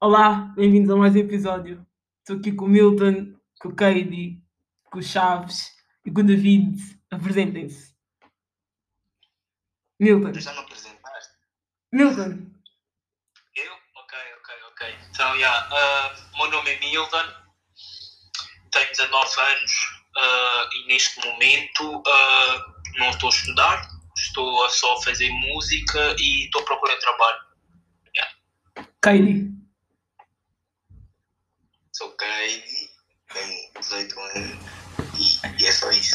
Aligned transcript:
Olá, 0.00 0.52
bem-vindos 0.54 0.88
a 0.90 0.96
mais 0.96 1.16
um 1.16 1.18
episódio. 1.18 1.84
Estou 2.20 2.36
aqui 2.36 2.52
com 2.52 2.66
o 2.66 2.68
Milton, 2.68 3.36
com 3.58 3.70
o 3.70 3.74
Cady, 3.74 4.40
com 4.84 5.00
o 5.00 5.02
Chaves 5.02 5.72
e 6.06 6.12
com 6.12 6.20
o 6.20 6.24
David. 6.24 6.78
Apresentem-se. 7.10 7.96
Milton. 9.98 10.30
Tu 10.30 10.38
já 10.38 10.52
me 10.52 10.60
apresentaste? 10.60 11.34
Milton. 11.92 12.46
Eu? 13.56 13.72
Ok, 13.96 14.18
ok, 14.38 14.54
ok. 14.70 14.94
Então, 15.10 15.34
yeah, 15.34 15.66
uh, 15.66 16.34
o 16.36 16.38
meu 16.42 16.50
nome 16.52 16.70
é 16.70 16.78
Milton, 16.78 17.24
tenho 18.70 18.90
19 18.90 19.40
anos 19.40 19.72
uh, 20.16 20.74
e 20.76 20.86
neste 20.86 21.26
momento 21.26 21.96
uh, 21.96 22.98
não 23.00 23.10
estou 23.10 23.30
a 23.30 23.32
estudar, 23.32 23.88
estou 24.16 24.64
a 24.64 24.70
só 24.70 25.02
fazer 25.02 25.28
música 25.28 26.14
e 26.20 26.44
estou 26.44 26.62
a 26.62 26.64
procurar 26.66 26.96
trabalho. 26.98 27.40
Yeah. 28.14 28.34
Cady. 29.02 29.57
Sou 31.98 32.12
Kaidi, 32.12 32.92
tenho 33.32 33.72
18 33.80 34.20
anos 34.20 34.64
e, 35.18 35.60
e 35.60 35.66
é 35.66 35.72
só 35.72 35.90
isso. 35.90 36.14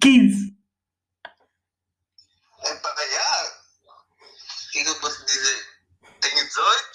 15. 0.00 0.56
É 2.62 2.74
para 2.76 3.10
já. 3.10 3.64
O 3.84 4.70
que 4.72 4.78
eu 4.78 5.00
posso 5.00 5.26
dizer? 5.26 5.78
Tenho 6.22 6.46
18. 6.46 6.90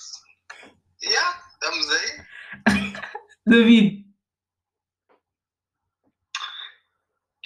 Já, 1.04 1.50
estamos 1.54 1.90
aí. 1.92 2.26
David. 3.46 4.06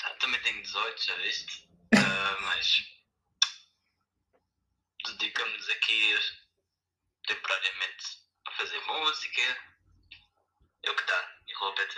Ah, 0.01 0.13
Também 0.21 0.41
tenho 0.43 0.61
18, 0.61 1.03
já 1.05 1.15
viste? 1.17 1.69
Ah, 1.93 2.37
mas 2.39 2.85
dedicamos 5.05 5.69
aqui 5.71 6.15
temporariamente 7.27 8.23
a 8.47 8.51
fazer 8.51 8.79
música, 8.85 9.41
é 10.83 10.91
o 10.91 10.95
que 10.95 11.05
dá, 11.05 11.37
e 11.47 11.53
roupa, 11.55 11.81
etc. 11.81 11.97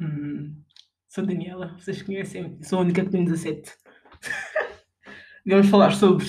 Hum, 0.00 0.64
sou 1.12 1.26
Daniela, 1.26 1.76
vocês 1.78 2.00
conhecem, 2.00 2.58
sou 2.62 2.78
a 2.78 2.82
única 2.82 3.04
que 3.04 3.10
tem 3.10 3.22
17. 3.22 3.70
Vamos 5.46 5.68
falar 5.68 5.92
sobre 5.92 6.24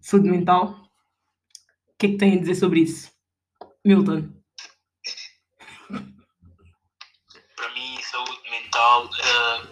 saúde 0.00 0.30
mental. 0.30 0.70
O 0.70 1.98
que 1.98 2.06
é 2.06 2.08
que 2.08 2.16
têm 2.16 2.38
a 2.38 2.40
dizer 2.40 2.54
sobre 2.54 2.80
isso? 2.80 3.12
Milton. 3.84 4.32
para 7.56 7.68
mim, 7.74 8.00
saúde 8.00 8.50
mental, 8.50 9.10
eh, 9.22 9.62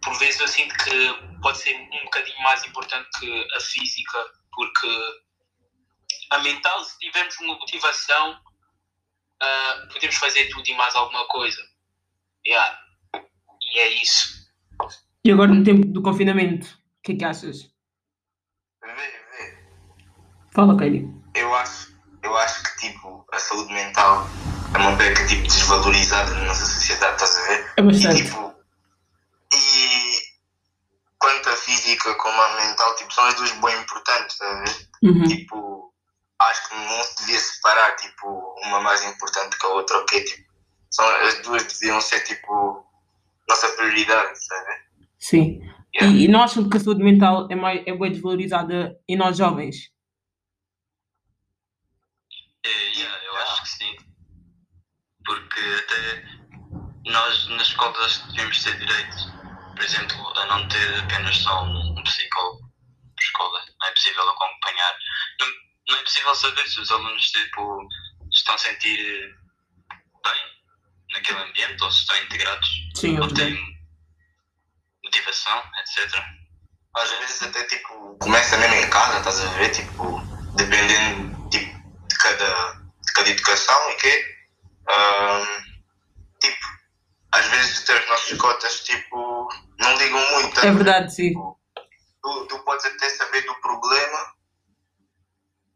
por 0.00 0.16
vezes 0.20 0.40
eu 0.40 0.46
sinto 0.46 0.72
que 0.76 1.40
pode 1.42 1.58
ser 1.58 1.74
um 1.74 2.04
bocadinho 2.04 2.40
mais 2.42 2.64
importante 2.64 3.08
que 3.18 3.48
a 3.56 3.60
física, 3.60 4.18
porque 4.52 4.88
a 6.30 6.38
mental, 6.38 6.84
se 6.84 6.96
tivermos 7.00 7.36
motivação, 7.40 8.40
eh, 9.42 9.86
podemos 9.92 10.16
fazer 10.16 10.48
tudo 10.50 10.68
e 10.68 10.74
mais 10.76 10.94
alguma 10.94 11.26
coisa. 11.26 11.67
Yeah. 12.48 12.78
E 13.60 13.78
é 13.78 14.02
isso. 14.02 14.48
E 15.22 15.30
agora 15.30 15.52
no 15.52 15.62
tempo 15.62 15.86
do 15.86 16.00
confinamento, 16.00 16.66
o 16.66 17.02
que 17.02 17.12
é 17.12 17.16
que 17.16 17.24
achas? 17.24 17.64
Vê, 18.82 18.92
vê. 18.94 19.58
Fala, 20.54 20.74
Cady. 20.78 21.06
Eu 21.34 21.54
acho, 21.54 21.92
eu 22.22 22.34
acho 22.38 22.62
que 22.62 22.88
tipo, 22.88 23.26
a 23.30 23.38
saúde 23.38 23.70
mental 23.74 24.26
é 24.74 24.78
uma 24.78 24.92
beca 24.96 25.26
tipo, 25.26 25.42
desvalorizada 25.46 26.34
na 26.34 26.46
nossa 26.46 26.64
sociedade, 26.64 27.22
estás 27.22 27.36
a 27.36 27.48
ver? 27.48 27.72
É 27.76 27.80
E 27.80 27.84
bastante. 27.84 28.24
tipo, 28.24 28.54
e 29.52 30.12
quanto 31.18 31.50
a 31.50 31.56
física 31.56 32.14
como 32.14 32.40
a 32.40 32.66
mental, 32.66 32.96
tipo, 32.96 33.12
são 33.12 33.24
as 33.24 33.34
duas 33.34 33.52
bem 33.52 33.78
importantes, 33.78 34.32
estás 34.34 34.50
a 34.52 34.60
ver? 34.64 34.88
Uhum. 35.02 35.24
tipo, 35.24 35.94
acho 36.40 36.68
que 36.70 36.74
não 36.76 37.02
se 37.02 37.16
devia 37.18 37.38
separar, 37.40 37.94
tipo, 37.96 38.54
uma 38.64 38.80
mais 38.80 39.04
importante 39.04 39.58
que 39.58 39.66
a 39.66 39.68
outra, 39.68 39.98
ok? 39.98 40.24
Tipo, 40.24 40.47
são, 40.90 41.06
as 41.26 41.42
duas 41.42 41.64
deviam 41.64 42.00
ser, 42.00 42.20
tipo, 42.24 42.86
nossa 43.48 43.68
prioridade, 43.76 44.46
sabe? 44.46 44.88
Sim. 45.18 45.60
Yeah. 45.94 46.16
E, 46.16 46.24
e 46.24 46.28
não 46.28 46.42
acham 46.42 46.68
que 46.68 46.76
a 46.76 46.80
saúde 46.80 47.02
mental 47.02 47.48
é, 47.50 47.54
mais, 47.54 47.82
é 47.86 47.94
bem 47.94 48.12
desvalorizada 48.12 48.98
em 49.08 49.16
nós 49.16 49.36
jovens? 49.36 49.90
É, 52.64 52.68
yeah, 52.68 53.24
eu 53.24 53.36
acho 53.36 53.62
que 53.62 53.68
sim. 53.68 53.96
Porque 55.24 55.60
até 55.60 56.24
nós 57.10 57.48
nas 57.48 57.68
escolas 57.68 58.18
devíamos 58.28 58.62
ter 58.62 58.78
direito, 58.78 59.16
por 59.74 59.82
exemplo, 59.82 60.38
a 60.38 60.46
não 60.46 60.68
ter 60.68 60.98
apenas 61.00 61.36
só 61.36 61.64
um, 61.64 61.98
um 61.98 62.02
psicólogo 62.02 62.60
por 62.60 63.22
escola. 63.22 63.60
Não 63.80 63.88
é 63.88 63.90
possível 63.92 64.28
acompanhar. 64.28 64.94
Não, 65.40 65.46
não 65.88 65.96
é 65.96 66.02
possível 66.02 66.34
saber 66.34 66.68
se 66.68 66.80
os 66.80 66.90
alunos 66.90 67.30
tipo, 67.30 67.88
estão 68.30 68.54
a 68.54 68.58
sentir 68.58 69.34
naquele 71.18 71.38
ambiente 71.40 71.82
ou 71.82 71.90
se 71.90 71.98
estão 72.00 72.16
integrados 72.22 72.68
Sim, 72.94 73.18
ou 73.20 73.28
têm 73.34 73.78
motivação, 75.04 75.62
etc. 75.80 76.22
Às 76.94 77.10
vezes 77.18 77.42
até, 77.42 77.62
tipo, 77.64 78.16
começa 78.20 78.56
mesmo 78.56 78.74
em 78.76 78.90
casa, 78.90 79.18
estás 79.18 79.40
a 79.40 79.48
ver? 79.58 79.70
Tipo, 79.70 80.20
dependendo, 80.56 81.48
tipo, 81.50 81.78
de 82.08 82.18
cada, 82.18 82.72
de 83.04 83.12
cada 83.14 83.30
educação 83.30 83.90
e 83.90 83.94
quê? 83.96 84.36
Ahm, 84.88 85.46
tipo, 86.40 86.66
às 87.32 87.46
vezes 87.46 87.82
até 87.82 87.98
as 87.98 88.08
nossas 88.08 88.38
cotas, 88.38 88.80
tipo, 88.84 89.48
não 89.78 89.96
ligam 89.98 90.20
muito. 90.32 90.48
estás 90.48 90.64
É 90.64 90.68
a 90.68 90.72
ver? 90.72 90.76
verdade, 90.84 91.14
sim. 91.14 91.32
tu, 92.22 92.46
tu 92.46 92.58
podes 92.64 92.84
até 92.86 93.08
saber 93.10 93.42
do 93.42 93.54
problema, 93.60 94.34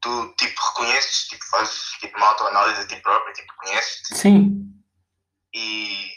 tu 0.00 0.34
tipo 0.36 0.60
reconheces, 0.69 1.28
tipo 1.28 1.44
fazes 1.47 1.82
tipo, 2.00 2.16
uma 2.16 2.26
autoanálise 2.28 2.86
de 2.86 2.97
ti 2.97 3.03
próprio, 3.03 3.32
tipo 3.34 3.53
conheces 3.56 4.03
Sim, 4.12 4.81
e, 5.54 6.10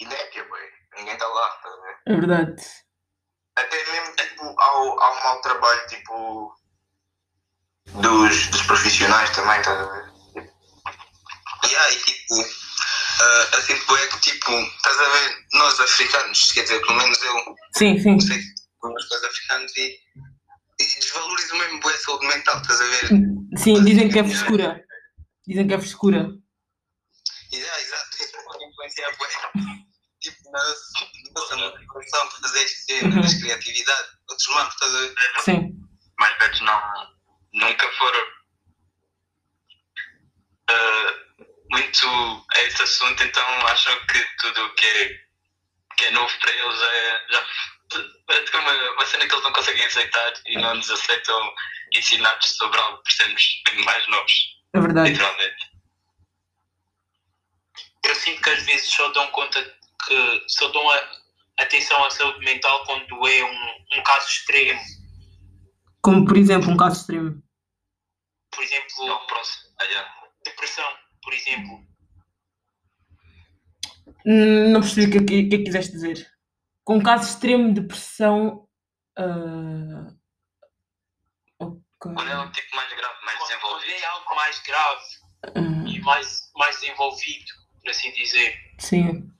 e 0.00 0.06
népia, 0.06 0.44
boy. 0.44 0.60
ninguém 0.96 1.14
está 1.14 1.26
lá, 1.26 1.48
estás 1.56 1.74
a 1.74 1.82
ver? 1.82 1.96
é 2.06 2.14
verdade. 2.14 2.62
Até 3.56 3.92
mesmo 3.92 4.16
tipo 4.16 4.60
ao, 4.60 5.00
ao 5.00 5.24
mau 5.24 5.40
trabalho 5.42 5.86
tipo 5.86 6.54
dos, 8.00 8.46
dos 8.48 8.62
profissionais 8.62 9.30
também, 9.30 9.58
estás 9.60 9.78
a 9.78 9.92
ver? 9.92 10.12
Yeah, 11.64 11.92
e 11.92 11.96
tipo, 11.96 12.34
ah, 13.20 13.56
assim 13.56 13.74
é 13.74 14.06
que 14.08 14.20
tipo, 14.20 14.52
estás 14.52 14.98
a 14.98 15.08
ver, 15.08 15.46
nós 15.52 15.80
africanos, 15.80 16.52
quer 16.52 16.62
dizer, 16.62 16.80
pelo 16.80 16.98
menos 16.98 17.22
eu 17.22 17.34
Sim, 17.76 17.98
sim. 17.98 18.12
não 18.12 18.20
sei 18.20 18.40
pais 19.12 19.24
africanos 19.24 19.76
e, 19.76 19.98
e 20.80 21.00
desvalorizam 21.00 21.58
mesmo 21.58 21.88
a 21.88 21.98
saúde 21.98 22.26
mental, 22.26 22.60
estás 22.60 22.80
a 22.80 22.84
ver? 22.84 23.08
Sim, 23.56 23.84
dizem 23.84 24.08
que 24.08 24.18
é 24.18 24.24
frescura. 24.24 24.84
Dizem 25.46 25.66
que 25.68 25.74
é 25.74 25.78
frescura. 25.78 26.30
Influenciar 29.00 29.50
bué. 29.54 29.82
Tipo, 30.20 30.50
na 30.52 30.58
nossa 31.34 31.56
motivação 31.56 32.28
para 32.28 32.38
fazer 32.42 32.64
isto, 32.64 32.86
ter 32.86 33.04
Uhum. 33.04 33.10
mais 33.20 33.34
criatividade, 33.42 34.08
outros 34.30 34.48
manos, 34.54 34.72
estás 34.74 34.94
a 34.94 34.98
ver? 35.00 35.14
Sim. 35.40 35.72
mais 36.18 36.38
velhos 36.38 36.60
não, 36.60 36.80
nunca 37.54 37.90
foram 37.92 38.24
ah, 40.68 41.14
muito 41.70 42.06
a 42.54 42.60
esse 42.62 42.82
assunto, 42.82 43.22
então 43.24 43.66
acham 43.66 43.98
que 44.06 44.24
tudo 44.40 44.64
o 44.66 44.74
que 44.74 44.86
é, 44.86 45.20
que 45.96 46.04
é 46.04 46.10
novo 46.12 46.32
para 46.38 46.52
eles 46.52 46.82
é, 46.82 47.26
já 47.30 47.46
parece 48.26 48.50
que 48.50 48.56
é 48.56 48.60
uma, 48.60 48.90
uma 48.92 49.06
cena 49.06 49.26
que 49.26 49.34
eles 49.34 49.44
não 49.44 49.52
conseguem 49.52 49.84
aceitar 49.84 50.32
e 50.46 50.56
não 50.58 50.74
nos 50.74 50.90
aceitam 50.90 51.54
ensinar-nos 51.94 52.56
sobre 52.56 52.78
algo 52.78 53.02
por 53.02 53.10
sermos 53.12 53.42
mais 53.84 54.06
novos, 54.08 54.32
É 54.74 54.80
verdade. 54.80 55.10
literalmente. 55.10 55.71
Eu 58.12 58.16
sinto 58.16 58.42
que 58.42 58.50
às 58.50 58.62
vezes 58.64 58.90
só 58.92 59.08
dão 59.12 59.26
conta 59.30 59.58
que 60.06 60.44
só 60.46 60.68
dão 60.68 60.90
a- 60.90 61.10
atenção 61.60 62.04
à 62.04 62.10
saúde 62.10 62.40
mental 62.44 62.84
quando 62.84 63.26
é 63.26 63.42
um, 63.42 63.98
um 63.98 64.02
caso 64.02 64.28
extremo. 64.28 64.80
Como 66.02 66.26
por 66.26 66.36
exemplo 66.36 66.70
um 66.70 66.76
caso 66.76 67.00
extremo. 67.00 67.42
Por 68.50 68.62
exemplo, 68.62 69.06
Não, 69.06 69.26
próximo. 69.26 69.62
Ah, 69.80 70.28
depressão, 70.44 70.84
por 71.22 71.32
exemplo. 71.32 71.86
Hum, 74.26 74.72
Não 74.72 74.80
percebi 74.82 75.06
o 75.06 75.10
que, 75.10 75.18
é 75.18 75.48
que, 75.48 75.54
é 75.54 75.58
que 75.58 75.64
quiseste 75.64 75.92
dizer. 75.92 76.30
Com 76.84 76.98
um 76.98 77.02
caso 77.02 77.30
extremo 77.30 77.72
de 77.72 77.80
depressão. 77.80 78.68
ah, 79.16 80.12
ok. 81.60 81.80
Quando 81.98 82.28
é 82.28 82.38
um 82.38 82.52
tipo 82.52 82.76
mais 82.76 82.92
grave, 82.92 83.24
mais 83.24 83.38
desenvolvido. 83.38 83.90
é 83.92 84.04
algo 84.04 84.34
mais 84.34 84.58
grave 84.60 85.04
Ah, 85.44 85.88
e 85.88 85.98
mais, 86.00 86.50
mais 86.56 86.78
desenvolvido, 86.80 87.61
por 87.82 87.90
assim 87.90 88.12
dizer. 88.12 88.54
sim. 88.78 89.30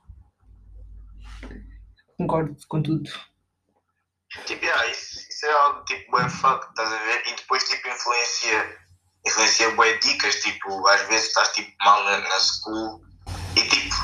Concordo 2.18 2.56
com 2.68 2.82
tudo. 2.82 3.10
Tipo, 4.46 4.64
yeah, 4.64 4.86
isso, 4.88 5.28
isso 5.28 5.46
é 5.46 5.52
algo 5.52 5.84
tipo 5.84 6.10
bué 6.10 6.28
fuck, 6.28 6.66
estás 6.68 6.92
a 6.92 6.98
ver? 6.98 7.22
E 7.26 7.34
depois 7.34 7.64
tipo 7.64 7.88
influencia, 7.88 8.78
influencia 9.26 9.70
bué 9.72 9.98
dicas, 9.98 10.36
tipo, 10.36 10.88
às 10.88 11.02
vezes 11.08 11.28
estás 11.28 11.48
tipo 11.52 11.70
mal 11.84 12.02
na, 12.04 12.18
na 12.18 12.40
school 12.40 13.02
e 13.56 13.62
tipo, 13.62 13.94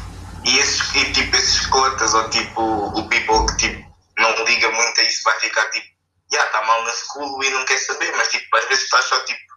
e 0.45 0.59
esses, 0.59 0.95
e, 0.95 1.13
tipo, 1.13 1.35
esses 1.37 1.67
cotas 1.67 2.13
ou 2.13 2.29
tipo 2.31 2.61
o 2.61 3.09
people 3.09 3.47
que 3.47 3.69
tipo 3.69 3.89
não 4.19 4.45
liga 4.45 4.71
muito 4.71 5.01
a 5.01 5.05
isso 5.05 5.23
vai 5.23 5.39
ficar 5.41 5.65
tipo, 5.71 5.87
já 6.33 6.45
está 6.45 6.63
mal 6.63 6.85
na 6.85 6.93
school 6.93 7.43
e 7.43 7.51
não 7.51 7.65
quer 7.65 7.79
saber, 7.79 8.15
mas 8.17 8.29
tipo, 8.29 8.57
às 8.57 8.69
vezes 8.69 8.85
estás 8.85 9.05
só 9.07 9.19
tipo 9.25 9.49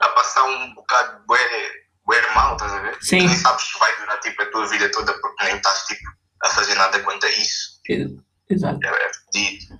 a 0.00 0.08
passar 0.10 0.44
um 0.44 0.74
bocado 0.74 1.24
bué, 1.26 1.83
bué 2.04 2.20
mal, 2.34 2.52
estás 2.56 2.72
a 2.72 2.80
ver? 2.80 2.98
Sim. 3.02 3.18
Tu 3.20 3.26
nem 3.26 3.36
sabes 3.36 3.62
se 3.64 3.78
vai 3.78 3.96
durar 3.98 4.20
tipo, 4.20 4.42
a 4.42 4.50
tua 4.50 4.66
vida 4.68 4.90
toda 4.90 5.18
porque 5.20 5.44
nem 5.44 5.56
estás 5.56 5.84
tipo, 5.86 6.02
a 6.42 6.48
fazer 6.50 6.74
nada 6.74 7.02
quanto 7.02 7.26
a 7.26 7.30
isso. 7.30 7.80
Ex- 7.88 8.10
Exato. 8.50 8.78
É, 8.84 8.88
é 8.88 9.10
fedido. 9.32 9.78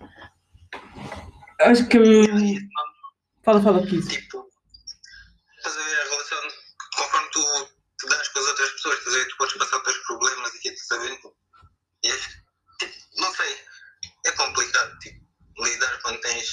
Acho 1.60 1.86
que. 1.88 1.98
E, 1.98 2.58
Fala, 3.44 3.60
fala 3.62 3.82
aqui. 3.84 4.00
tipo, 4.08 4.48
estás 5.58 5.76
a 5.76 5.82
ver 5.84 6.00
a 6.00 6.04
relação, 6.04 6.38
conforme 6.96 7.28
tu 7.30 7.40
te 7.98 8.08
dás 8.08 8.28
com 8.28 8.38
as 8.38 8.46
outras 8.46 8.70
pessoas, 8.72 8.98
estás 8.98 9.14
a 9.14 9.18
ver, 9.18 9.28
tu 9.28 9.36
podes 9.36 9.54
passar 9.58 9.76
os 9.76 9.82
teus 9.84 9.98
problemas 10.06 10.54
e 10.54 10.58
que 10.60 10.68
estás 10.70 10.98
a 10.98 11.02
ver, 11.04 11.18
e 12.04 12.08
é, 12.10 12.16
tipo, 12.78 12.94
não 13.18 13.34
sei, 13.34 13.56
é 14.24 14.32
complicado, 14.32 14.98
tipo, 15.00 15.20
lidar 15.62 16.00
quando 16.00 16.20
tens, 16.22 16.48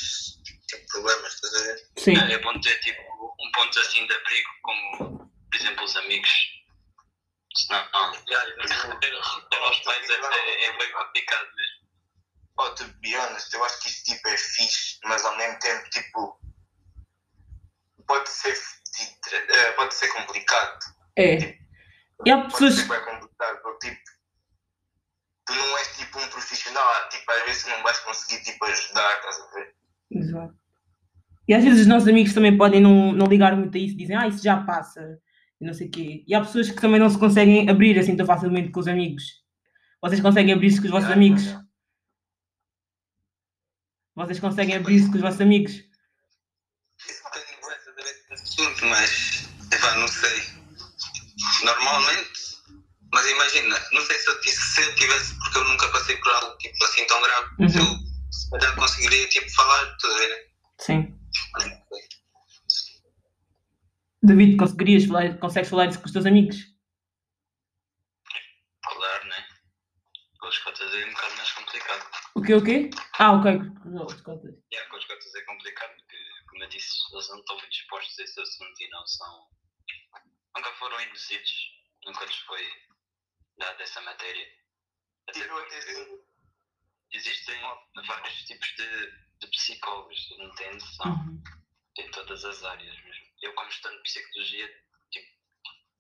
tipo, 0.67 0.85
problemas, 0.91 1.33
estás 1.33 1.55
a 1.55 1.63
ver? 1.63 1.77
Sim. 1.97 2.17
É 2.17 2.37
bom 2.39 2.59
ter, 2.59 2.77
tipo, 2.81 3.01
um 3.39 3.51
ponto 3.53 3.79
assim 3.79 4.05
de 4.05 4.13
abrigo, 4.13 4.49
como, 4.63 5.31
por 5.51 5.57
exemplo, 5.59 5.83
os 5.83 5.95
amigos. 5.97 6.29
Senão, 7.55 7.85
não, 7.91 8.11
ter 8.23 9.13
aos 9.57 9.79
pais 9.81 10.09
é, 10.09 10.13
é, 10.13 10.65
é 10.65 10.77
bem 10.77 10.91
complicado 10.93 11.47
mesmo. 11.55 11.81
Oh, 12.57 12.69
to 12.75 12.85
be 13.01 13.15
honest, 13.15 13.53
eu 13.53 13.63
acho 13.63 13.81
que 13.81 13.89
isso 13.89 14.03
tipo, 14.05 14.27
é 14.27 14.37
fixe, 14.37 14.99
mas 15.03 15.25
ao 15.25 15.35
mesmo 15.37 15.59
tempo 15.59 15.89
tipo, 15.89 16.39
pode 18.07 18.29
ser, 18.29 18.55
fedido, 18.55 19.53
eh, 19.53 19.71
pode 19.73 19.93
ser 19.93 20.07
complicado. 20.09 20.79
É. 21.17 21.57
E 22.25 22.31
há 22.31 22.37
Pode 22.37 22.51
pessoas. 22.51 22.75
ser 22.75 22.87
bem 22.87 23.03
complicado, 23.05 23.61
porque 23.63 23.89
tipo, 23.89 24.01
tu 25.45 25.53
não 25.53 25.77
és 25.77 25.97
tipo 25.97 26.19
um 26.19 26.27
profissional, 26.29 26.83
ah, 26.83 27.07
tipo, 27.09 27.31
às 27.31 27.43
vezes 27.45 27.65
não 27.65 27.83
vais 27.83 27.99
conseguir 27.99 28.43
tipo, 28.43 28.63
ajudar, 28.65 29.17
estás 29.17 29.39
a 29.39 29.53
ver? 29.53 29.75
Exato. 30.11 30.55
E 31.47 31.53
às 31.53 31.63
vezes 31.63 31.81
os 31.81 31.87
nossos 31.87 32.07
amigos 32.07 32.33
também 32.33 32.57
podem 32.57 32.79
não, 32.79 33.11
não 33.11 33.25
ligar 33.25 33.55
muito 33.55 33.75
a 33.75 33.79
isso, 33.79 33.97
dizem, 33.97 34.15
ah, 34.15 34.27
isso 34.27 34.43
já 34.43 34.63
passa, 34.63 35.19
e 35.61 35.65
não 35.65 35.73
sei 35.73 35.87
o 35.87 35.91
quê. 35.91 36.23
E 36.27 36.33
há 36.33 36.41
pessoas 36.41 36.69
que 36.71 36.81
também 36.81 36.99
não 36.99 37.09
se 37.09 37.19
conseguem 37.19 37.69
abrir 37.69 37.97
assim 37.99 38.17
tão 38.17 38.25
facilmente 38.25 38.71
com 38.71 38.79
os 38.79 38.87
amigos. 38.87 39.23
Vocês 40.01 40.19
conseguem 40.19 40.53
abrir-se 40.53 40.79
com 40.79 40.85
os 40.85 40.91
vossos 40.91 41.07
Yeah, 41.09 41.21
amigos? 41.25 41.43
yeah. 41.45 41.67
Vocês 44.15 44.39
conseguem 44.39 44.75
abrir-se 44.75 45.07
com 45.09 45.15
os 45.15 45.21
vossos 45.21 45.39
amigos? 45.41 45.73
Coisa 47.61 48.09
esse 48.09 48.33
assunto, 48.33 48.85
mas, 48.87 49.47
epá, 49.71 49.95
não 49.97 50.07
sei. 50.07 50.41
Normalmente, 51.63 52.31
mas 53.13 53.29
imagina, 53.29 53.79
não 53.91 54.01
sei 54.01 54.17
se 54.17 54.29
eu, 54.29 54.43
se 54.43 54.81
eu 54.81 54.95
tivesse, 54.95 55.37
porque 55.37 55.57
eu 55.59 55.63
nunca 55.65 55.87
passei 55.89 56.17
por 56.17 56.31
algo 56.33 56.57
tipo 56.57 56.83
assim 56.85 57.05
tão 57.05 57.21
grave, 57.21 57.71
se 57.71 57.77
eu 57.79 57.85
se 58.31 58.49
calhar 58.49 58.75
conseguiria 58.75 59.27
tipo 59.29 59.49
falar, 59.51 59.83
a 60.03 60.17
ver? 60.17 60.51
Sim. 60.79 61.19
Mas 61.53 61.65
não 61.65 61.81
sei. 61.89 62.07
David, 64.23 64.57
conseguirias 64.57 65.05
falar, 65.05 65.37
consegues 65.39 65.69
falar 65.69 65.87
isso 65.87 65.99
com 65.99 66.05
os 66.05 66.11
teus 66.11 66.25
amigos? 66.25 66.57
Falar, 68.83 69.25
né? 69.25 69.47
Com 70.39 70.47
as 70.47 70.57
cotas 70.59 70.93
é 70.93 71.05
um 71.05 71.11
bocado 71.11 71.35
mais 71.37 71.51
complicado. 71.53 72.11
O 72.35 72.41
quê, 72.41 72.53
o 72.53 72.63
quê? 72.63 72.89
Ah, 73.19 73.33
ok. 73.33 73.51
Não, 73.85 74.05
as 74.05 74.21
contas. 74.21 74.53
Yeah, 74.71 74.89
com 74.89 74.97
as 74.97 75.05
cotas 75.05 75.35
é 75.35 75.41
complicado, 75.43 75.95
porque, 75.95 76.17
como 76.49 76.63
eu 76.63 76.69
disse, 76.69 76.89
eles 77.13 77.29
não 77.29 77.39
estão 77.39 77.55
muito 77.57 77.69
dispostos 77.71 78.19
a 78.19 78.23
esse 78.23 78.39
assunto 78.41 78.81
e 78.81 78.89
não 78.89 79.07
são. 79.07 79.47
Nunca 80.55 80.71
foram 80.73 80.99
induzidos, 81.01 81.51
nunca 82.05 82.25
lhes 82.25 82.35
foi 82.39 82.61
dada 83.57 83.81
essa 83.81 84.01
matéria. 84.01 84.47
Até 85.29 85.47
porque 85.47 85.75
existem 87.13 87.55
vários 88.05 88.43
tipos 88.45 88.67
de, 88.75 89.11
de 89.39 89.47
psicólogos, 89.47 90.29
entende? 90.39 90.83
São 90.95 91.11
Uhum. 91.11 91.43
em 91.97 92.11
todas 92.11 92.43
as 92.45 92.63
áreas 92.63 92.95
mesmo. 93.03 93.30
Eu, 93.41 93.53
como 93.53 93.69
estudante 93.69 93.97
de 93.97 94.03
psicologia, 94.03 94.67
tipo, 95.11 95.27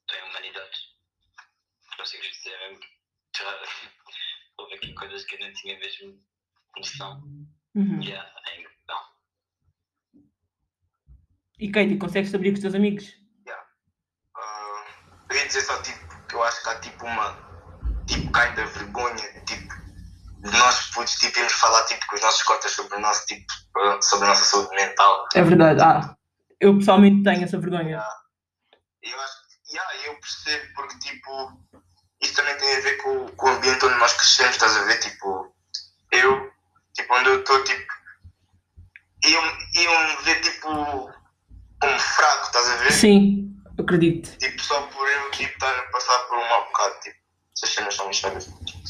tenho 0.07 0.25
humanidades. 0.25 0.79
Consigo 1.97 2.23
dizer 2.23 2.57
mesmo. 2.59 2.79
Já 3.35 3.61
houve 4.57 4.75
aqui 4.75 4.93
coisas 4.93 5.25
que 5.25 5.35
eu 5.35 5.39
não 5.39 5.53
tinha 5.53 5.77
mesmo 5.79 6.23
noção. 6.77 7.21
Uhum. 7.75 8.01
E 8.01 8.13
há 8.13 8.33
ainda 8.47 8.69
não. 8.87 9.01
E 11.59 11.71
Katie, 11.71 11.97
consegues 11.97 12.33
abrir 12.33 12.51
com 12.51 12.55
os 12.55 12.61
teus 12.61 12.75
amigos? 12.75 13.21
Ah, 14.35 14.85
eu 15.29 15.35
ia 15.37 15.47
dizer 15.47 15.61
só 15.61 15.81
tipo, 15.81 16.27
que 16.27 16.35
eu 16.35 16.43
acho 16.43 16.63
que 16.63 16.69
há 16.69 16.79
tipo 16.79 17.05
uma 17.05 17.51
tipo 18.07 18.31
kind 18.31 18.57
of 18.59 18.79
vergonha, 18.79 19.45
tipo, 19.45 19.73
de 20.41 20.57
nós 20.57 20.89
putos 20.91 21.13
tipo, 21.15 21.37
irmos 21.37 21.53
falar 21.53 21.85
tipo 21.85 22.05
com 22.07 22.15
os 22.15 22.21
nossos 22.21 22.43
cotas 22.43 22.71
sobre 22.71 22.95
o 22.95 22.99
nosso 22.99 23.25
tipo, 23.25 23.45
sobre 24.01 24.25
a 24.25 24.29
nossa 24.29 24.43
saúde 24.43 24.75
mental. 24.75 25.27
É 25.35 25.41
verdade. 25.41 25.81
Ah, 25.81 26.15
eu 26.61 26.77
pessoalmente 26.77 27.23
tenho 27.23 27.43
essa 27.43 27.59
vergonha. 27.59 28.01
E 29.03 29.09
eu 29.09 29.19
acho 29.19 29.33
que, 29.47 29.73
yeah, 29.73 30.07
eu 30.07 30.19
percebo 30.19 30.73
porque 30.75 30.99
tipo, 30.99 31.59
isso 32.21 32.35
também 32.35 32.55
tem 32.57 32.77
a 32.77 32.79
ver 32.81 32.97
com, 32.97 33.27
com 33.29 33.47
o 33.47 33.49
ambiente 33.49 33.83
onde 33.83 33.97
nós 33.97 34.13
crescemos, 34.13 34.51
estás 34.51 34.77
a 34.77 34.83
ver? 34.83 34.99
Tipo, 34.99 35.53
eu, 36.11 36.51
tipo, 36.93 37.13
onde 37.15 37.29
eu 37.29 37.39
estou, 37.39 37.63
tipo, 37.63 37.93
iam, 39.25 39.43
iam 39.73 40.07
me 40.07 40.23
ver 40.23 40.41
tipo 40.41 40.61
como 40.61 41.99
fraco, 41.99 42.45
estás 42.45 42.69
a 42.69 42.75
ver? 42.75 42.91
Sim, 42.91 43.55
acredito. 43.79 44.37
Tipo, 44.37 44.61
só 44.63 44.83
por 44.83 45.09
eu 45.09 45.31
tipo, 45.31 45.51
estar 45.51 45.75
a 45.75 45.83
passar 45.91 46.19
por 46.27 46.37
um 46.37 46.47
mau 46.47 46.65
bocado, 46.65 46.99
tipo, 46.99 47.17
essas 47.57 47.73
cenas 47.73 47.95
são 47.95 48.07
lixadas. 48.07 48.49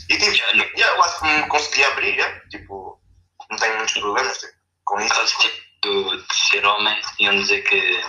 E 0.10 0.18
tipo, 0.18 0.36
Já, 0.78 0.88
eu 0.88 1.04
acho 1.04 1.20
que 1.22 1.26
me 1.26 1.48
consegui 1.48 1.86
abrir, 1.86 2.16
yeah, 2.16 2.50
tipo, 2.50 3.02
não 3.50 3.58
tenho 3.58 3.78
muitos 3.78 3.94
problemas 3.94 4.38
tipo, 4.38 4.54
com 4.84 5.00
isso. 5.00 5.71
Tipo, 5.84 6.16
de 6.18 6.36
ser 6.36 6.66
homem, 6.66 7.02
iam 7.20 7.36
dizer 7.40 7.62
que 7.64 8.02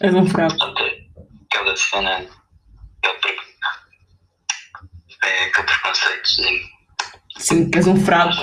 És 0.00 0.14
um 0.14 0.26
fraco. 0.26 0.54
aquela 1.50 1.76
cena, 1.76 2.16
aquele, 3.04 3.38
é, 5.22 5.44
aquele 5.44 5.66
preconceitozinho. 5.66 6.68
Sim, 7.38 7.70
que 7.70 7.78
és 7.78 7.86
um 7.86 8.04
fraco. 8.04 8.34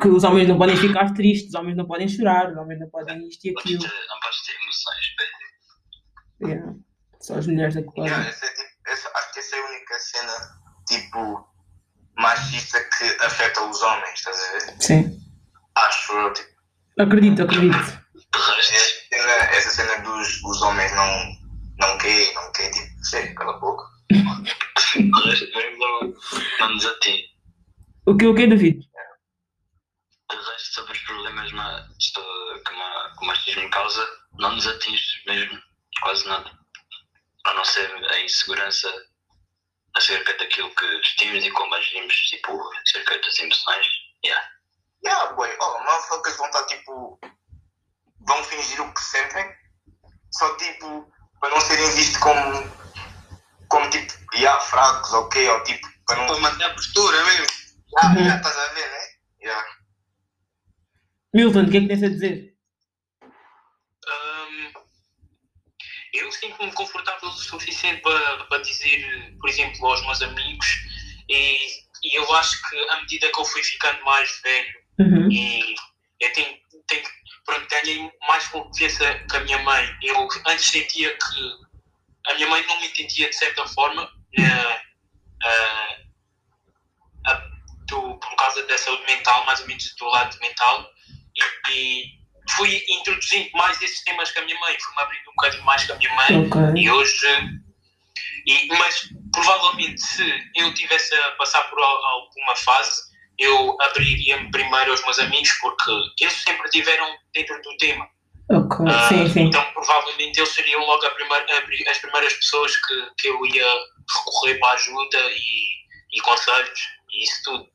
Que 0.00 0.08
os 0.08 0.24
homens 0.24 0.48
não 0.48 0.58
podem 0.58 0.76
ficar 0.76 1.12
tristes, 1.14 1.50
os 1.50 1.54
homens 1.54 1.76
não 1.76 1.86
podem 1.86 2.08
chorar, 2.08 2.50
os 2.50 2.56
homens 2.58 2.80
não 2.80 2.90
podem 2.90 3.28
isto 3.28 3.44
e 3.46 3.52
podes 3.54 3.74
aquilo. 3.76 3.82
ter- 3.90 4.06
Não 4.08 4.20
podes 4.20 4.42
ter 4.44 4.52
emoções. 4.62 5.06
bem. 6.40 6.48
Yeah. 6.50 6.72
Só 7.20 7.34
as 7.36 7.46
mulheres 7.46 7.76
é 7.76 7.82
que 7.82 7.86
podem. 7.92 8.04
Yeah, 8.10 8.28
essa 8.28 8.44
é, 8.44 8.48
tipo, 8.50 8.68
essa- 8.88 9.10
acho 9.14 9.32
que 9.32 9.38
essa 9.38 9.56
é 9.56 9.60
a 9.60 9.64
única 9.66 9.98
cena, 10.00 10.32
tipo, 10.88 11.48
machista 12.18 12.80
que 12.98 13.04
afeta 13.24 13.62
os 13.64 13.80
homens, 13.82 14.14
estás 14.14 14.36
a 14.40 14.52
ver? 14.52 14.82
Sim. 14.82 15.20
Acho 15.76 16.12
eu, 16.12 16.32
tipo, 16.32 16.53
Acredito, 16.98 17.42
acredito. 17.42 18.04
Essa 19.50 19.70
cena, 19.70 20.02
dos 20.02 20.42
os 20.44 20.62
homens 20.62 20.92
não, 20.94 21.08
não 21.80 21.98
querem, 21.98 22.32
não 22.34 22.52
querem, 22.52 22.70
tipo, 22.70 23.04
sei, 23.04 23.34
cala 23.34 23.56
a 23.56 23.58
boca. 23.58 23.84
de 24.10 25.28
resto 25.28 25.56
mesmo 25.56 25.78
não, 25.78 26.14
não 26.60 26.74
nos 26.74 26.86
atinge. 26.86 27.24
O 28.06 28.16
que, 28.16 28.26
o 28.26 28.34
que, 28.34 28.46
David? 28.46 28.78
De 30.30 30.36
resto, 30.36 30.74
sobre 30.74 30.92
os 30.92 30.98
problemas 31.00 31.52
na, 31.52 31.88
isto, 31.98 32.20
que, 32.64 32.72
uma, 32.72 33.14
que 33.16 33.24
o 33.24 33.26
machismo 33.26 33.70
causa, 33.70 34.08
não 34.38 34.54
nos 34.54 34.66
atinge 34.66 35.04
mesmo 35.26 35.60
quase 36.00 36.26
nada. 36.28 36.50
A 37.46 37.54
não 37.54 37.64
ser 37.64 37.90
a 38.10 38.20
insegurança 38.20 38.88
acerca 39.96 40.32
daquilo 40.34 40.74
que 40.74 40.86
vestimos 40.98 41.44
e 41.44 41.50
como 41.50 41.74
agimos, 41.74 42.14
tipo, 42.14 42.52
acerca 42.82 43.18
das 43.18 43.38
emoções. 43.38 43.86
Yeah. 44.24 44.53
Yeah, 45.06 45.32
boy, 45.34 45.50
oh, 45.60 45.78
motherfuckers 45.84 46.36
vão 46.36 46.46
estar, 46.46 46.64
tipo, 46.64 47.18
vão 48.26 48.44
fingir 48.44 48.80
o 48.80 48.92
que 48.94 49.02
sentem, 49.02 49.54
só, 50.32 50.56
tipo, 50.56 51.12
para 51.40 51.50
não 51.50 51.60
serem 51.60 51.90
vistos 51.94 52.16
como, 52.18 52.70
como, 53.68 53.90
tipo, 53.90 54.12
yeah, 54.34 54.58
fracos, 54.60 55.12
ok, 55.12 55.48
ou, 55.50 55.62
tipo, 55.64 55.86
para 56.06 56.16
não... 56.16 56.26
Para 56.26 56.40
manter 56.40 56.64
a 56.64 56.74
postura 56.74 57.22
mesmo. 57.24 57.46
Yeah, 57.96 58.14
Uhum. 58.14 58.24
yeah, 58.24 58.36
estás 58.36 58.56
a 58.58 58.72
ver, 58.72 58.90
né? 58.90 58.98
Yeah. 59.42 59.68
Milton, 61.34 61.64
o 61.64 61.70
que 61.70 61.76
é 61.76 61.80
que 61.80 61.88
tens 61.88 62.02
a 62.02 62.08
dizer? 62.08 62.54
Hum, 64.08 64.72
eu 66.14 66.32
sinto-me 66.32 66.72
confortável 66.72 67.28
o 67.28 67.32
suficiente 67.32 68.00
para, 68.02 68.44
para 68.46 68.62
dizer, 68.62 69.36
por 69.38 69.48
exemplo, 69.50 69.86
aos 69.86 70.00
meus 70.02 70.22
amigos, 70.22 70.66
e, 71.28 71.56
e 72.02 72.18
eu 72.18 72.34
acho 72.36 72.60
que 72.68 72.88
à 72.90 72.96
medida 73.02 73.30
que 73.30 73.40
eu 73.40 73.44
fui 73.44 73.62
ficando 73.62 74.02
mais 74.04 74.40
velho 74.42 74.83
Uhum. 74.98 75.28
e 75.30 75.74
eu 76.20 76.32
tenho, 76.32 76.56
tenho 76.86 77.02
pronto, 77.44 77.66
ganhei 77.68 78.10
mais 78.28 78.46
confiança 78.48 79.04
com 79.30 79.36
a 79.36 79.40
minha 79.40 79.58
mãe. 79.58 79.96
Eu 80.02 80.28
antes 80.46 80.66
sentia 80.66 81.10
que 81.10 82.30
a 82.30 82.34
minha 82.34 82.48
mãe 82.48 82.64
não 82.66 82.80
me 82.80 82.86
entendia 82.86 83.28
de 83.28 83.36
certa 83.36 83.66
forma, 83.68 84.08
eh, 84.38 84.80
a- 87.26 87.48
do- 87.88 88.18
por 88.18 88.36
causa 88.36 88.66
da 88.66 88.78
saúde 88.78 89.04
mental, 89.06 89.44
mais 89.46 89.60
ou 89.60 89.66
menos 89.66 89.94
do 89.96 90.04
lado 90.06 90.38
mental, 90.40 90.88
e, 91.36 91.70
e 91.72 92.04
fui 92.50 92.82
introduzindo 92.88 93.50
mais 93.54 93.80
esses 93.82 94.02
temas 94.04 94.30
com 94.32 94.40
a 94.40 94.44
minha 94.44 94.58
mãe, 94.60 94.76
fui-me 94.80 95.02
abrindo 95.02 95.22
um 95.30 95.34
bocadinho 95.36 95.64
mais 95.64 95.86
com 95.86 95.92
a 95.92 95.96
minha 95.96 96.14
mãe. 96.14 96.46
Ok. 96.46 96.60
E 96.82 96.90
hoje, 96.90 97.26
e, 98.46 98.66
mas 98.68 99.08
provavelmente 99.32 100.00
se 100.00 100.50
eu 100.56 100.72
tivesse 100.74 101.14
a 101.14 101.32
passar 101.32 101.62
por 101.64 101.78
al- 101.78 102.04
alguma 102.06 102.54
fase, 102.56 103.02
eu 103.38 103.76
abriria-me 103.82 104.50
primeiro 104.50 104.90
aos 104.92 105.02
meus 105.04 105.18
amigos, 105.18 105.50
porque 105.60 105.90
eles 106.20 106.34
sempre 106.42 106.64
estiveram 106.64 107.06
dentro 107.32 107.60
do 107.62 107.76
tema. 107.78 108.06
Ok, 108.50 108.86
Ah, 108.86 109.08
sim, 109.08 109.28
sim. 109.28 109.40
Então, 109.46 109.64
provavelmente, 109.72 110.38
eles 110.38 110.50
seriam 110.50 110.80
logo 110.84 111.08
primeira- 111.14 111.46
as 111.90 111.98
primeiras 111.98 112.32
pessoas 112.34 112.76
que, 112.76 113.10
que 113.18 113.28
eu 113.28 113.46
ia 113.46 113.66
recorrer 114.18 114.58
para 114.58 114.74
ajuda 114.74 115.18
e, 115.30 116.16
e 116.18 116.20
conselhos 116.22 116.80
e 117.10 117.24
isso 117.24 117.42
tudo. 117.44 117.68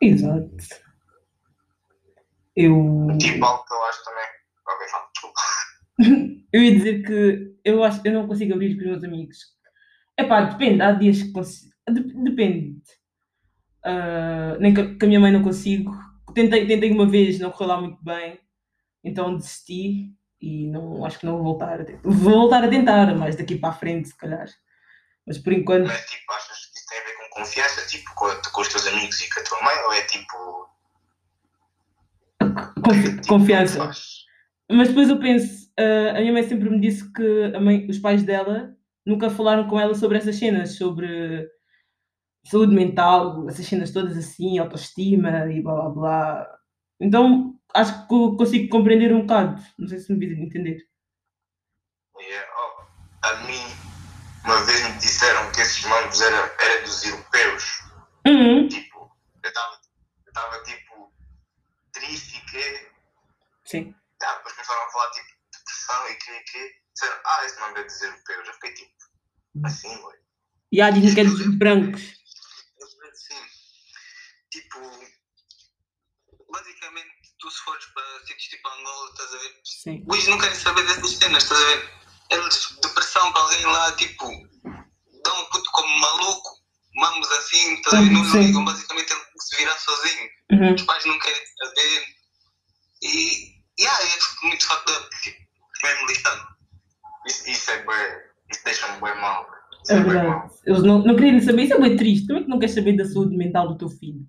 Exato. 0.00 0.50
Eu. 2.56 3.06
Tipo, 3.20 3.44
algo 3.44 3.64
que 3.64 3.74
eu 3.74 3.84
acho 3.84 4.04
também. 4.04 4.24
Ok, 4.68 4.88
fala, 4.88 5.08
desculpa. 5.12 5.40
Eu 6.52 6.62
ia 6.64 6.72
dizer 6.74 7.02
que 7.06 7.54
eu 7.64 7.84
acho 7.84 8.02
que 8.02 8.08
eu 8.08 8.12
não 8.12 8.26
consigo 8.26 8.54
abrir 8.54 8.74
com 8.74 8.80
os 8.80 8.86
meus 8.88 9.04
amigos. 9.04 9.36
Epá, 10.18 10.40
depende, 10.40 10.82
há 10.82 10.90
dias 10.90 11.22
que 11.22 11.30
consigo. 11.30 11.69
De- 11.88 12.22
Depende. 12.24 12.80
Ah, 13.84 14.56
nem 14.60 14.72
a- 14.72 14.98
com 14.98 15.04
a 15.04 15.08
minha 15.08 15.20
mãe 15.20 15.32
não 15.32 15.42
consigo. 15.42 15.92
Tentei, 16.34 16.66
tentei 16.66 16.90
uma 16.92 17.08
vez, 17.08 17.38
não 17.38 17.50
correu 17.50 17.68
lá 17.68 17.80
muito 17.80 18.02
bem, 18.04 18.38
então 19.02 19.36
desisti 19.36 20.12
e 20.40 20.66
não, 20.68 21.04
acho 21.04 21.18
que 21.18 21.26
não 21.26 21.34
vou 21.34 21.42
voltar 21.44 21.80
a 21.80 21.84
tentar. 21.84 22.00
Vou 22.08 22.32
voltar 22.34 22.62
a 22.64 22.68
tentar, 22.68 23.14
mas 23.16 23.36
daqui 23.36 23.56
para 23.56 23.70
a 23.70 23.72
frente, 23.72 24.08
se 24.08 24.16
calhar. 24.16 24.46
Mas 25.26 25.38
por 25.38 25.52
enquanto, 25.52 25.86
Mas 25.88 26.04
tipo, 26.08 26.32
achas 26.32 26.66
que 26.66 26.78
isso 26.78 26.86
tem 26.88 26.98
a 26.98 27.02
ver 27.04 27.14
com 27.18 27.40
confiança, 27.40 27.86
tipo, 27.88 28.14
com, 28.14 28.26
com 28.52 28.60
os 28.60 28.68
teus 28.68 28.86
amigos 28.86 29.20
e 29.20 29.28
com 29.34 29.40
a 29.40 29.44
tua 29.44 29.62
mãe, 29.62 29.74
ou 29.86 29.92
é 29.92 30.02
tipo. 30.02 30.70
confi- 32.84 33.16
tipo, 33.16 33.26
confiança. 33.28 33.90
Mas 34.70 34.88
depois 34.88 35.08
eu 35.08 35.18
penso, 35.18 35.70
ah, 35.78 36.16
a 36.16 36.20
minha 36.20 36.32
mãe 36.32 36.42
sempre 36.44 36.70
me 36.70 36.80
disse 36.80 37.10
que 37.12 37.52
a 37.54 37.60
mãe- 37.60 37.86
os 37.88 37.98
pais 37.98 38.22
dela 38.22 38.74
nunca 39.04 39.28
falaram 39.30 39.66
com 39.68 39.80
ela 39.80 39.94
sobre 39.94 40.18
essas 40.18 40.36
cenas, 40.36 40.76
sobre 40.76 41.48
saúde 42.44 42.74
mental, 42.74 43.48
essas 43.48 43.66
cenas 43.66 43.92
todas 43.92 44.16
assim, 44.16 44.58
autoestima 44.58 45.52
e 45.52 45.62
blá 45.62 45.74
blá 45.74 45.90
blá. 45.90 46.58
Então 47.00 47.54
acho 47.74 48.02
que 48.02 48.36
consigo 48.36 48.68
compreender 48.68 49.14
um 49.14 49.22
bocado. 49.22 49.62
Não 49.78 49.88
sei 49.88 49.98
se 49.98 50.12
me 50.12 50.26
fiz 50.26 50.38
entender. 50.38 50.86
Yeah, 52.18 52.46
oh, 52.58 53.26
a 53.26 53.34
mim, 53.44 53.62
uma 54.44 54.62
vez 54.64 54.82
me 54.88 54.98
disseram 54.98 55.50
que 55.52 55.60
esses 55.60 55.84
mangos 55.86 56.20
era, 56.20 56.54
era 56.60 56.82
dos 56.82 57.04
europeus. 57.04 57.80
Uhum, 58.26 58.68
Tipo, 58.68 59.10
eu 59.42 59.48
estava 59.48 60.62
tipo 60.64 61.12
triste 61.92 62.36
e 62.36 62.40
que. 62.50 62.90
Sim. 63.64 63.94
Ah, 64.22 64.34
depois 64.36 64.54
começaram 64.54 64.82
a 64.82 64.90
falar 64.90 65.10
tipo 65.12 65.28
de 65.28 65.58
depressão 65.58 66.08
e 66.08 66.14
que 66.14 66.30
e 66.30 66.44
que. 66.44 66.80
Disseram, 66.92 67.20
ah, 67.24 67.44
esse 67.46 67.60
manga 67.60 67.80
é 67.80 67.84
dos 67.84 68.02
europeus. 68.02 68.48
Eu 68.48 68.54
fiquei 68.54 68.74
tipo, 68.74 68.92
assim, 69.64 69.88
ué. 69.88 70.14
E 70.72 70.80
há 70.80 70.90
dizem 70.90 71.14
que 71.14 71.20
é 71.20 71.24
dos 71.24 71.56
brancos. 71.56 72.19
Tipo, 74.70 76.52
basicamente, 76.52 77.10
tu 77.38 77.50
se 77.50 77.58
fores 77.62 77.84
para 77.86 78.20
sítios 78.20 78.44
tipo 78.44 78.68
Angola, 78.68 79.10
estás 79.10 79.34
a 79.34 79.38
ver? 79.38 79.60
Sim. 79.64 80.06
Eles 80.12 80.28
não 80.28 80.38
querem 80.38 80.54
saber 80.54 80.86
dessas 80.86 81.10
cenas, 81.10 81.42
estás 81.42 81.60
a 81.60 81.66
ver? 81.66 81.90
Eles, 82.30 82.76
depressão 82.82 83.32
para 83.32 83.42
alguém 83.42 83.66
lá, 83.66 83.92
tipo, 83.96 84.26
dão 85.24 85.40
um 85.40 85.44
puto 85.46 85.70
como 85.72 86.00
maluco, 86.00 86.48
mamos 86.94 87.28
assim, 87.32 87.74
estás 87.74 87.94
a 87.94 88.00
ver? 88.02 88.10
Não, 88.12 88.22
ligam, 88.40 88.64
basicamente 88.64 89.12
ele 89.12 89.20
tem 89.20 89.32
que 89.32 89.44
se 89.44 89.56
virar 89.56 89.78
sozinho. 89.78 90.28
Uhum. 90.52 90.74
Os 90.74 90.82
pais 90.82 91.04
não 91.04 91.18
querem 91.18 91.42
saber. 91.58 92.04
E, 93.02 93.62
yeah, 93.80 94.04
é 94.04 94.46
muito 94.46 94.66
fucked 94.66 94.92
up, 94.92 95.20
tipo, 95.22 95.38
mesmo 95.82 96.06
listado. 96.06 96.46
Isso, 97.26 97.50
isso 97.50 97.70
é 97.70 97.78
bem. 97.84 98.30
Isso 98.52 98.64
deixa-me 98.64 99.00
bem 99.00 99.14
mal. 99.20 99.46
Isso 99.82 99.92
É 99.92 99.96
é 99.96 100.00
verdade. 100.02 100.54
Eles 100.66 100.82
não, 100.82 100.98
não 101.02 101.16
queriam 101.16 101.40
saber. 101.40 101.62
Isso 101.64 101.74
é 101.74 101.80
bem 101.80 101.96
triste. 101.96 102.26
Como 102.26 102.38
é 102.38 102.42
que 102.42 102.48
não 102.48 102.58
queres 102.58 102.74
saber 102.74 102.96
da 102.96 103.04
saúde 103.04 103.36
mental 103.36 103.68
do 103.68 103.78
teu 103.78 103.88
filho? 103.88 104.26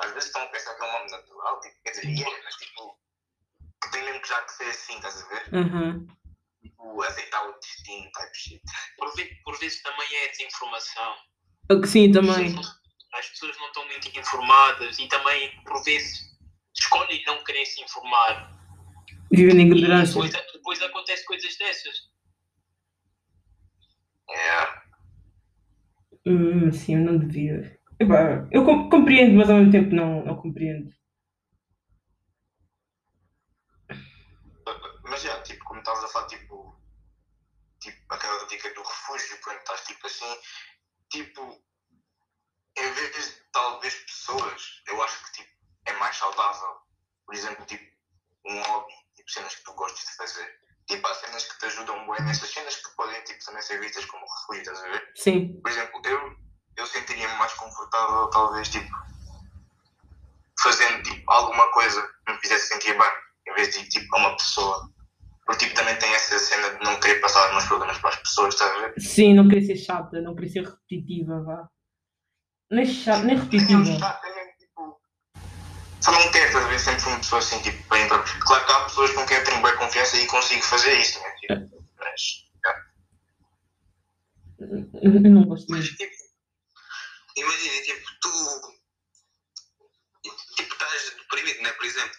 Às 0.00 0.10
vezes 0.12 0.26
estão 0.26 0.42
a 0.42 0.46
pensar 0.46 0.74
que 0.74 0.82
é 0.82 0.88
um 0.88 0.92
nome 0.92 1.10
natural, 1.10 1.60
tipo, 1.60 1.74
quer 1.84 1.90
dizer, 1.90 2.06
é, 2.06 2.42
mas 2.44 2.54
tipo, 2.56 2.98
que 3.82 3.90
tem 3.92 4.04
mesmo 4.04 4.20
que 4.22 4.28
já 4.28 4.42
que 4.42 4.52
ser 4.52 4.64
assim, 4.64 4.96
estás 4.96 5.22
a 5.22 5.28
ver? 5.28 5.54
Uhum. 5.54 6.06
Tipo, 6.62 7.02
aceitar 7.02 7.48
o 7.48 7.58
destino, 7.60 8.10
type 8.12 8.36
shit. 8.36 8.62
Por, 8.98 9.12
por 9.44 9.58
vezes 9.60 9.82
também 9.82 10.16
é 10.16 10.28
desinformação. 10.28 11.14
Eu- 11.68 11.84
Sim, 11.86 12.10
também. 12.12 12.54
As 13.14 13.28
pessoas 13.28 13.56
não 13.58 13.66
estão 13.68 13.86
muito 13.86 14.08
informadas 14.18 14.98
e 14.98 15.06
também, 15.08 15.62
por 15.62 15.82
vezes, 15.84 16.20
escolhem 16.76 17.22
não 17.26 17.42
querer 17.44 17.64
se 17.64 17.80
informar. 17.82 18.52
Vivendo 19.30 19.60
em 19.60 19.66
ignorância. 19.70 20.20
depois, 20.20 20.52
depois 20.52 20.82
acontece 20.82 21.24
coisas 21.24 21.56
dessas. 21.56 22.10
É. 24.30 24.84
Hum, 26.26 26.72
sim, 26.72 26.94
eu 26.96 27.00
não 27.02 27.18
devia. 27.18 27.78
Epá, 28.00 28.46
eu 28.50 28.64
com- 28.64 28.88
compreendo, 28.88 29.36
mas 29.36 29.48
ao 29.50 29.56
mesmo 29.56 29.72
tempo 29.72 29.94
não, 29.94 30.24
não 30.24 30.36
compreendo. 30.36 30.90
Mas 35.04 35.22
já, 35.22 35.40
tipo, 35.42 35.64
como 35.64 35.80
estavas 35.80 36.04
a 36.04 36.08
falar, 36.08 36.26
tipo, 36.26 36.74
tipo, 37.80 37.98
aquela 38.14 38.46
dica 38.46 38.72
do 38.74 38.82
refúgio, 38.82 39.40
quando 39.42 39.58
estás 39.58 39.80
tipo 39.84 40.06
assim, 40.06 40.36
tipo, 41.10 41.62
em 42.78 42.92
vez 42.92 43.14
de 43.14 43.32
talvez 43.52 43.94
pessoas, 43.94 44.82
eu 44.88 45.02
acho 45.02 45.24
que 45.24 45.32
tipo, 45.42 45.50
é 45.86 45.92
mais 45.94 46.16
saudável. 46.16 46.76
Por 47.26 47.34
exemplo, 47.34 47.64
tipo, 47.66 47.84
um 48.46 48.62
hobby, 48.62 48.92
tipo, 49.14 49.30
cenas 49.30 49.54
que 49.54 49.64
tu 49.64 49.72
gostas 49.74 50.04
de 50.04 50.16
fazer. 50.16 50.58
Tipo, 50.86 51.06
há 51.06 51.14
cenas 51.14 51.44
que 51.50 51.58
te 51.58 51.66
ajudam 51.66 52.06
bem 52.10 52.22
nessas 52.24 52.50
cenas 52.50 52.76
que 52.76 52.96
podem 52.96 53.22
tipo, 53.24 53.44
também 53.44 53.62
ser 53.62 53.80
vistas 53.80 54.04
como 54.06 54.24
refúgio, 54.26 54.62
estás 54.62 54.80
a 54.82 54.88
ver? 54.88 55.12
Sim, 55.14 55.60
Por 55.62 55.70
exemplo, 55.70 56.02
eu, 56.04 56.36
eu 56.76 56.86
sentiria-me 56.86 57.34
mais 57.38 57.52
confortável, 57.54 58.28
talvez, 58.28 58.68
tipo, 58.68 58.90
fazendo 60.62 61.02
tipo, 61.02 61.30
alguma 61.30 61.70
coisa 61.72 62.02
que 62.26 62.32
me 62.32 62.38
fizesse 62.40 62.68
sentir 62.68 62.96
bem, 62.96 63.10
em 63.48 63.54
vez 63.54 63.70
de 63.70 63.80
ir 63.80 63.88
tipo, 63.88 64.16
a 64.16 64.18
uma 64.18 64.36
pessoa. 64.36 64.90
Porque 65.46 65.66
tipo, 65.66 65.76
também 65.76 65.96
tem 65.96 66.12
essa 66.14 66.38
cena 66.38 66.70
de 66.70 66.84
não 66.84 66.98
querer 67.00 67.20
passar 67.20 67.46
os 67.46 67.52
meus 67.52 67.64
problemas 67.66 67.98
para 67.98 68.10
as 68.10 68.16
pessoas, 68.16 68.54
estás 68.54 68.72
a 68.72 68.80
ver? 68.80 68.94
sim, 68.98 69.34
não 69.34 69.48
queria 69.48 69.66
ser 69.66 69.76
chata, 69.76 70.20
não 70.22 70.34
queria 70.34 70.50
ser 70.50 70.64
repetitiva, 70.64 71.42
vá. 71.42 71.68
Nem 72.70 72.86
chata, 72.86 73.24
nem 73.24 73.36
repetitiva. 73.36 73.82
é 74.24 74.46
tipo, 74.58 74.98
só 76.00 76.12
não 76.12 76.32
quero, 76.32 76.46
estás 76.46 76.64
a 76.64 76.68
ver? 76.68 76.78
Sempre 76.78 77.08
uma 77.08 77.18
pessoa 77.18 77.38
assim, 77.40 77.60
tipo, 77.60 77.88
bem 77.90 78.08
própria. 78.08 78.40
Claro 78.40 78.64
que 78.64 78.72
há 78.72 78.84
pessoas 78.84 79.10
com 79.12 79.26
quem 79.26 79.36
eu 79.36 79.44
tenho 79.44 79.62
bem 79.62 79.76
confiança 79.76 80.16
e 80.16 80.26
consigo 80.26 80.62
fazer 80.62 80.98
isso, 80.98 81.20
né? 81.20 81.30
Tipo, 81.40 81.84
mas, 81.98 82.44
Eu 85.02 85.20
não 85.20 85.44
gosto 85.44 85.66
Mas, 85.68 85.88
tipo, 85.88 86.23
imagina, 87.36 87.82
tipo, 87.82 88.10
tu, 88.20 88.78
tipo, 90.56 90.72
estás 90.72 91.14
deprimido, 91.16 91.62
né, 91.62 91.72
por 91.72 91.84
exemplo, 91.84 92.18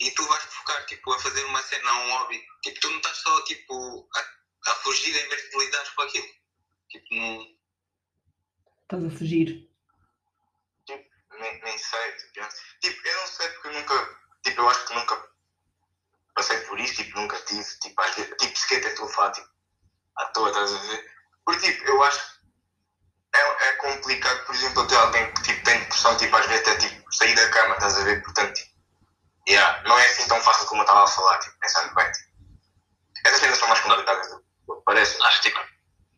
e 0.00 0.10
tu 0.12 0.26
vais 0.26 0.44
focar, 0.44 0.86
tipo, 0.86 1.12
a 1.12 1.18
fazer 1.20 1.44
uma 1.44 1.62
cena, 1.62 1.92
um 1.92 2.10
hobby, 2.18 2.44
tipo, 2.62 2.80
tu 2.80 2.90
não 2.90 2.96
estás 2.98 3.16
só, 3.18 3.44
tipo, 3.44 4.08
a, 4.14 4.70
a 4.70 4.74
fugir 4.76 5.16
em 5.16 5.28
vez 5.28 5.50
de 5.50 5.58
lidar 5.58 5.94
com 5.94 6.02
aquilo. 6.02 6.28
Tipo, 6.90 7.14
não... 7.14 7.58
Estás 8.82 9.04
a 9.04 9.10
fugir. 9.18 9.68
nem, 10.88 11.62
nem 11.62 11.78
sei, 11.78 12.12
tipo, 12.16 12.40
eu- 12.40 12.48
tipo, 12.80 13.06
eu 13.08 13.20
não 13.20 13.26
sei 13.26 13.48
porque 13.50 13.68
eu 13.68 13.72
nunca, 13.72 14.18
tipo, 14.44 14.60
eu 14.60 14.68
acho 14.68 14.86
que 14.86 14.94
nunca 14.94 15.28
passei 16.34 16.58
por 16.66 16.80
isso, 16.80 16.94
tipo, 16.94 17.18
nunca 17.20 17.40
tive, 17.42 17.78
tipo, 17.80 18.00
às 18.00 18.14
vezes, 18.14 18.36
tipo, 18.38 18.56
sequer 18.58 18.84
estou 18.86 19.06
a 19.06 19.12
falar, 19.12 19.32
tipo, 19.32 19.48
à 20.16 20.26
toa, 20.26 20.48
estás 20.48 20.72
a 20.72 20.78
ver? 20.78 21.14
Porque, 21.44 21.72
tipo, 21.72 21.84
eu 21.84 22.02
acho 22.04 22.37
é, 23.34 23.68
é 23.68 23.72
complicado, 23.76 24.44
por 24.46 24.54
exemplo, 24.54 24.86
ter 24.86 24.96
alguém 24.96 25.32
que, 25.34 25.42
tipo, 25.42 25.64
tem 25.64 25.78
depressão, 25.80 26.16
tipo, 26.16 26.36
às 26.36 26.46
vezes 26.46 26.66
até, 26.68 26.76
tipo, 26.88 27.12
sair 27.12 27.34
da 27.34 27.48
cama, 27.50 27.74
estás 27.74 27.98
a 27.98 28.04
ver? 28.04 28.22
Portanto, 28.22 28.54
tipo, 28.54 28.70
yeah, 29.48 29.82
não 29.88 29.98
é 29.98 30.06
assim 30.06 30.28
tão 30.28 30.40
fácil 30.40 30.66
como 30.66 30.80
eu 30.80 30.84
estava 30.84 31.04
a 31.04 31.08
falar, 31.08 31.38
tipo, 31.40 31.58
pensando 31.60 31.94
bem, 31.94 32.10
tipo, 32.12 33.28
essas 33.28 33.40
cenas 33.40 33.58
são 33.58 33.68
mais 33.68 33.80
complicadas 33.80 34.28
do 34.30 34.76
que 34.76 34.82
parece. 34.84 35.22
Acho 35.22 35.42
que 35.42 35.48
tipo, 35.50 35.60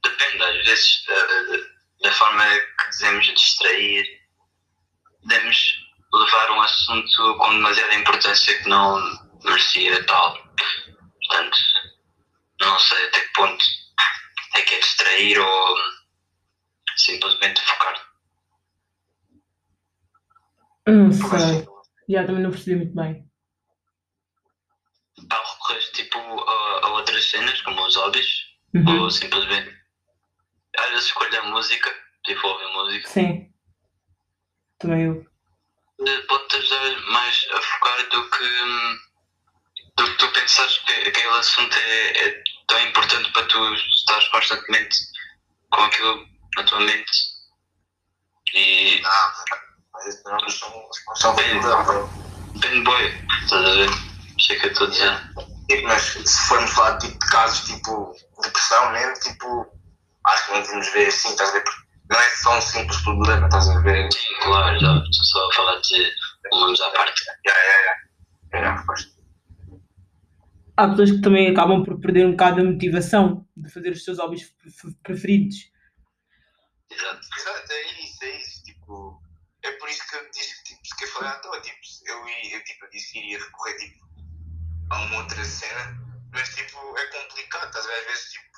depende, 0.04 0.42
às 0.42 0.64
vezes, 0.66 1.04
da, 1.06 1.14
da- 1.26 1.80
da 2.02 2.12
forma 2.12 2.44
que 2.44 2.90
devemos 2.98 3.26
distrair, 3.26 4.04
devemos 5.24 5.74
levar 6.12 6.50
um 6.52 6.62
assunto 6.62 7.38
com 7.38 7.50
demasiada 7.50 7.94
importância 7.94 8.58
que 8.62 8.68
não 8.68 8.98
merecia 9.44 10.04
tal. 10.06 10.36
Portanto, 11.28 11.58
não 12.60 12.78
sei 12.78 13.06
até 13.06 13.20
que 13.20 13.32
ponto 13.34 13.64
é 14.54 14.62
que 14.62 14.74
é 14.74 14.78
distrair 14.80 15.38
ou 15.38 15.76
simplesmente 17.00 17.60
focar. 17.62 18.10
Não 20.86 21.10
Como 21.10 21.38
sei. 21.38 21.66
Já 22.08 22.26
também 22.26 22.42
não 22.42 22.50
percebi 22.50 22.76
muito 22.76 22.94
bem. 22.94 23.30
Ao 25.30 25.44
recorrer 25.52 25.90
tipo, 25.92 26.18
a, 26.18 26.86
a 26.86 26.88
outras 26.94 27.24
cenas, 27.30 27.60
como 27.62 27.82
os 27.86 27.96
hobbies, 27.96 28.48
Uhum. 28.72 29.02
ou 29.02 29.10
simplesmente 29.10 29.76
às 30.78 30.90
vezes 30.90 31.06
escolher 31.06 31.42
música, 31.42 31.92
tipo 32.24 32.46
ouvir 32.46 32.66
música. 32.72 33.08
Sim. 33.08 33.52
Também 34.78 35.02
eu. 35.06 35.26
Eh, 36.06 36.18
pode-te 36.28 36.54
ajudar 36.56 37.00
mais 37.10 37.46
a 37.52 37.60
focar 37.60 38.08
do 38.10 38.30
que, 38.30 38.44
hum, 38.44 38.98
do 39.96 40.04
que 40.04 40.18
tu 40.18 40.32
pensares 40.32 40.78
que 40.78 40.92
aquele 40.92 41.28
assunto 41.30 41.74
é, 41.76 42.28
é 42.28 42.42
tão 42.68 42.80
importante 42.86 43.32
para 43.32 43.46
tu 43.48 43.74
estares 43.74 44.28
constantemente 44.28 44.96
com 45.70 45.80
aquilo 45.82 46.28
na 46.56 46.64
tua 46.64 46.80
mente. 46.80 47.10
E 48.54 49.00
Ah, 49.04 49.32
Mas 49.94 50.06
esses 50.06 50.22
fenómenos 50.22 50.58
são 51.16 51.34
dar. 51.36 52.10
Bem 52.60 52.82
boy, 52.84 53.04
estás 53.42 53.64
a 53.64 53.70
ver? 53.74 53.90
Isso 54.38 54.52
é 54.52 54.56
que 54.56 54.66
eu 54.66 54.72
estou 54.72 54.86
a 54.86 54.90
dizer. 54.90 55.20
Tipo, 55.68 55.86
mas 55.86 56.02
se 56.02 56.48
formos 56.48 56.70
falar 56.72 56.98
tipo, 56.98 57.12
de 57.18 57.26
casos 57.30 57.60
tipo 57.66 58.12
depressão 58.42 58.92
mesmo, 58.92 59.14
tipo, 59.20 59.66
acho 60.26 60.46
que 60.46 60.52
não 60.52 60.62
devemos 60.62 60.88
ver 60.92 61.06
assim, 61.08 61.28
estás 61.28 61.50
a 61.50 61.52
ver? 61.52 61.64
Não 62.10 62.18
é 62.20 62.28
só 62.30 62.58
um 62.58 62.60
simples 62.60 63.00
problema, 63.02 63.46
estás 63.46 63.68
a 63.68 63.78
ver? 63.80 64.12
Sim, 64.12 64.34
claro, 64.42 64.80
já 64.80 64.96
estou 64.96 65.24
só 65.26 65.48
a 65.48 65.52
falar 65.54 65.80
de 65.80 66.12
humanos 66.52 66.80
à 66.80 66.90
parte. 66.90 67.22
Já, 67.24 67.52
já, 67.52 67.82
já. 67.84 68.60
Já, 68.76 68.84
pois. 68.84 69.20
Há 70.76 70.88
pessoas 70.88 71.10
que 71.12 71.20
também 71.20 71.50
acabam 71.50 71.84
por 71.84 72.00
perder 72.00 72.26
um 72.26 72.30
bocado 72.32 72.62
a 72.62 72.64
motivação 72.64 73.46
de 73.56 73.70
fazer 73.70 73.90
os 73.90 74.02
seus 74.02 74.18
hobbies 74.18 74.50
pre- 74.50 74.94
preferidos. 75.04 75.69
Exato. 76.90 77.28
Exato, 77.38 77.72
é 77.72 77.92
isso, 78.04 78.24
é 78.24 78.36
isso. 78.40 78.62
Tipo, 78.64 79.22
é 79.62 79.70
por 79.72 79.88
isso 79.88 80.08
que 80.08 80.16
eu 80.16 80.30
disse 80.30 80.56
que 80.62 80.70
tipo, 80.74 80.86
se 80.86 80.96
quer 80.96 81.06
falar 81.08 81.30
à 81.30 81.38
toa, 81.40 81.60
tipo, 81.60 81.78
eu, 82.06 82.28
ia- 82.28 82.56
eu, 82.56 82.64
tipo, 82.64 82.84
eu 82.84 82.90
disse 82.90 83.12
que 83.12 83.18
iria 83.20 83.38
recorrer 83.38 83.76
tipo, 83.76 84.06
a 84.90 85.02
uma 85.02 85.16
outra 85.22 85.44
cena, 85.44 85.98
mas 86.32 86.48
tipo, 86.54 86.78
é 86.98 87.06
complicado, 87.06 87.66
estás? 87.66 87.86
Às 87.86 88.06
vezes, 88.06 88.32
tipo, 88.32 88.50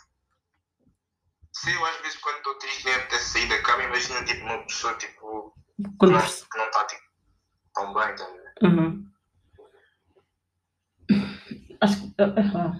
se 1.55 1.73
eu 1.75 1.85
às 1.87 1.97
vezes 2.01 2.19
quando 2.21 2.39
estou 2.39 2.55
triste 2.59 2.85
nem 2.87 2.95
apetece 2.95 3.31
sair 3.31 3.49
da 3.49 3.63
cama, 3.63 3.83
imagina 3.85 4.25
tipo 4.25 4.43
uma 4.45 4.63
pessoa 4.65 4.95
tipo, 4.95 5.55
que 5.77 5.97
Quando... 5.99 6.13
não, 6.13 6.21
que 6.27 6.59
não 6.59 6.67
está 6.67 6.85
tipo, 6.87 7.03
tão 7.75 7.93
bem, 7.95 8.11
estás? 8.11 8.43
Uhum. 8.63 9.13
Acho 11.81 12.01
que. 12.01 12.15
ah, 12.19 12.79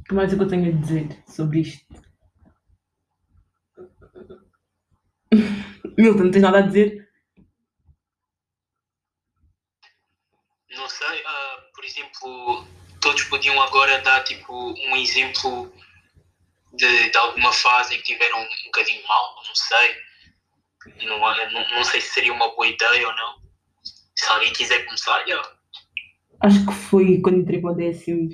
O 0.00 0.04
que 0.04 0.14
mais 0.14 0.32
é 0.32 0.36
que 0.36 0.42
eu 0.42 0.48
tenho 0.48 0.68
a 0.76 0.80
dizer 0.80 1.22
sobre 1.26 1.60
isto? 1.60 2.11
Milton, 5.98 6.24
não 6.24 6.30
tens 6.30 6.42
nada 6.42 6.58
a 6.58 6.62
dizer? 6.62 7.08
Não 10.76 10.88
sei, 10.88 11.22
ah, 11.26 11.64
por 11.74 11.84
exemplo, 11.84 12.66
todos 13.00 13.24
podiam 13.24 13.60
agora 13.62 14.00
dar 14.00 14.22
tipo 14.24 14.52
um 14.52 14.96
exemplo 14.96 15.72
de, 16.72 17.10
de 17.10 17.16
alguma 17.16 17.52
fase 17.52 17.94
em 17.94 17.98
que 17.98 18.12
tiveram 18.12 18.40
um 18.40 18.64
bocadinho 18.66 19.06
mal, 19.06 19.34
não 19.46 19.54
sei. 19.54 21.06
Não, 21.06 21.30
é- 21.32 21.50
não, 21.52 21.68
não 21.76 21.84
sei 21.84 22.00
se 22.00 22.10
seria 22.14 22.32
uma 22.32 22.48
boa 22.54 22.66
ideia 22.66 23.06
ou 23.06 23.14
não. 23.14 23.42
Se 24.16 24.28
alguém 24.28 24.52
quiser 24.52 24.84
começar, 24.84 25.26
já. 25.26 25.40
Acho 26.40 26.66
que 26.66 26.72
foi 26.72 27.20
quando 27.20 27.38
entrei 27.40 27.60
para 27.60 27.72
o 27.72 27.76
décimo. 27.76 28.28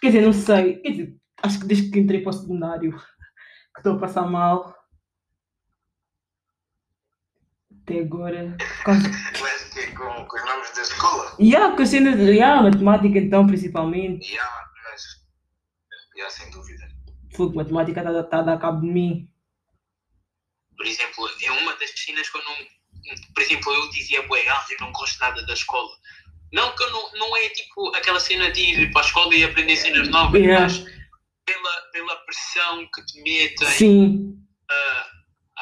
Quer 0.00 0.08
dizer, 0.08 0.22
não 0.22 0.32
sei. 0.32 0.80
Quer 0.80 0.90
dizer, 0.90 1.16
acho 1.42 1.60
que 1.60 1.66
desde 1.66 1.90
que 1.90 1.98
entrei 1.98 2.22
para 2.22 2.30
o 2.30 2.32
secundário 2.32 2.92
que 3.74 3.78
estou 3.80 3.94
a 3.94 3.98
passar 3.98 4.26
mal. 4.26 4.74
Até 7.86 8.00
agora. 8.00 8.56
Que 8.58 9.86
com, 9.94 10.26
com 10.26 10.36
os 10.36 10.44
nomes 10.44 10.74
da 10.74 10.82
escola, 10.82 11.36
há 11.56 11.76
com 11.76 11.82
as 11.82 11.88
cenas. 11.88 12.18
E 12.18 12.42
há 12.42 12.60
matemática, 12.60 13.18
então, 13.18 13.46
principalmente. 13.46 14.36
há, 14.36 14.64
mas, 14.82 16.26
há 16.26 16.30
sem 16.30 16.50
dúvida. 16.50 16.88
Fogo, 17.36 17.54
matemática 17.54 18.00
está 18.00 18.24
tá 18.24 18.38
a 18.38 18.42
dar 18.42 18.58
cabo 18.58 18.80
de 18.80 18.88
mim. 18.88 19.30
Por 20.76 20.84
exemplo, 20.84 21.28
é 21.44 21.50
uma 21.52 21.76
das 21.76 21.90
cenas 21.90 22.28
que 22.28 22.36
eu 22.36 22.42
não. 22.42 22.54
Por 23.32 23.42
exemplo, 23.42 23.72
eu 23.72 23.88
dizia, 23.90 24.26
bué, 24.26 24.48
ah, 24.48 24.66
eu 24.68 24.84
não 24.84 24.92
gosto 24.92 25.20
nada 25.20 25.46
da 25.46 25.54
escola. 25.54 25.92
Não 26.52 26.74
que 26.74 26.82
eu 26.82 26.90
não, 26.90 27.12
não 27.12 27.36
é 27.36 27.48
tipo 27.50 27.94
aquela 27.94 28.18
cena 28.18 28.50
de 28.50 28.62
ir 28.62 28.90
para 28.90 29.02
a 29.02 29.04
escola 29.04 29.32
e 29.32 29.44
aprender 29.44 29.76
cenas 29.76 30.08
novas, 30.08 30.40
Yeah. 30.40 30.64
mas 30.64 30.78
pela, 31.44 31.80
pela 31.92 32.16
pressão 32.24 32.88
que 32.92 33.06
te 33.06 33.22
metem, 33.22 33.68
Sim, 33.68 34.38
a, 34.68 35.05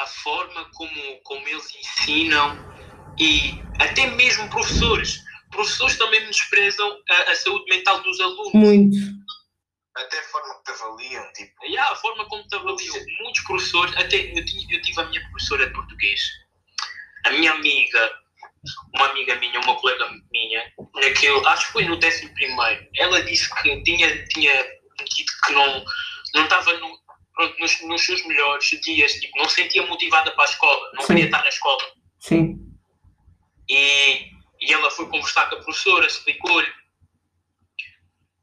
a 0.05 0.07
forma 0.07 0.71
como, 0.75 1.21
como 1.25 1.49
eles 1.49 1.75
ensinam 1.75 2.59
e 3.19 3.63
até 3.81 4.07
mesmo 4.07 4.49
professores. 4.51 5.23
Professores 5.51 5.97
também 5.99 6.21
menosprezam 6.21 6.99
a, 7.11 7.31
a 7.31 7.35
saúde 7.37 7.65
mental 7.71 8.03
dos 8.03 8.21
alunos. 8.21 8.53
muito. 8.55 8.97
Até 9.97 10.19
a 10.19 10.23
forma 10.25 10.55
que 10.57 10.65
te 10.65 10.71
avaliam, 10.73 11.33
tipo, 11.35 11.53
E 11.67 11.79
há 11.79 11.93
a 11.93 11.97
forma 11.97 12.25
como 12.29 12.47
te 12.49 12.55
avaliam. 12.57 12.95
Muitos 13.21 13.43
professores, 13.45 13.97
até 13.97 14.17
eu, 14.17 14.45
tinha- 14.45 14.77
eu 14.77 14.83
tive 14.83 15.01
a 15.01 15.05
minha 15.05 15.21
professora 15.31 15.67
de 15.67 15.73
português, 15.73 16.21
a 17.27 17.31
minha 17.31 17.53
amiga, 17.53 18.13
uma 18.97 19.07
amiga 19.11 19.37
minha, 19.37 19.61
uma 19.61 19.77
colega 19.77 20.11
minha, 20.33 20.73
naquele, 20.97 21.47
acho 21.47 21.67
que 21.67 21.73
foi 21.73 21.85
no 21.85 21.97
décimo 21.97 22.35
primeiro, 22.35 22.89
ela 22.97 23.23
disse 23.23 23.49
que 23.63 23.83
tinha, 23.85 24.25
tinha 24.27 24.53
dito 25.15 25.33
que 25.47 25.53
não, 25.53 25.85
não 26.35 26.43
estava 26.43 26.73
no, 26.73 26.99
pronto, 27.35 27.59
nos, 27.59 27.81
nos 27.83 28.05
seus 28.05 28.25
melhores 28.27 28.67
dias, 28.81 29.13
tipo, 29.15 29.37
não 29.39 29.49
se 29.49 29.57
sentia 29.63 29.87
motivada 29.87 30.31
para 30.33 30.45
a 30.45 30.49
escola, 30.49 30.91
não 30.95 31.03
Sim. 31.03 31.07
queria 31.09 31.25
estar 31.25 31.43
na 31.43 31.49
escola. 31.49 31.93
Sim. 32.21 32.75
E, 33.69 34.31
e 34.61 34.73
ela 34.73 34.91
foi 34.91 35.09
conversar 35.09 35.49
com 35.49 35.57
a 35.57 35.63
professora, 35.63 36.07
explicou-lhe. 36.07 36.73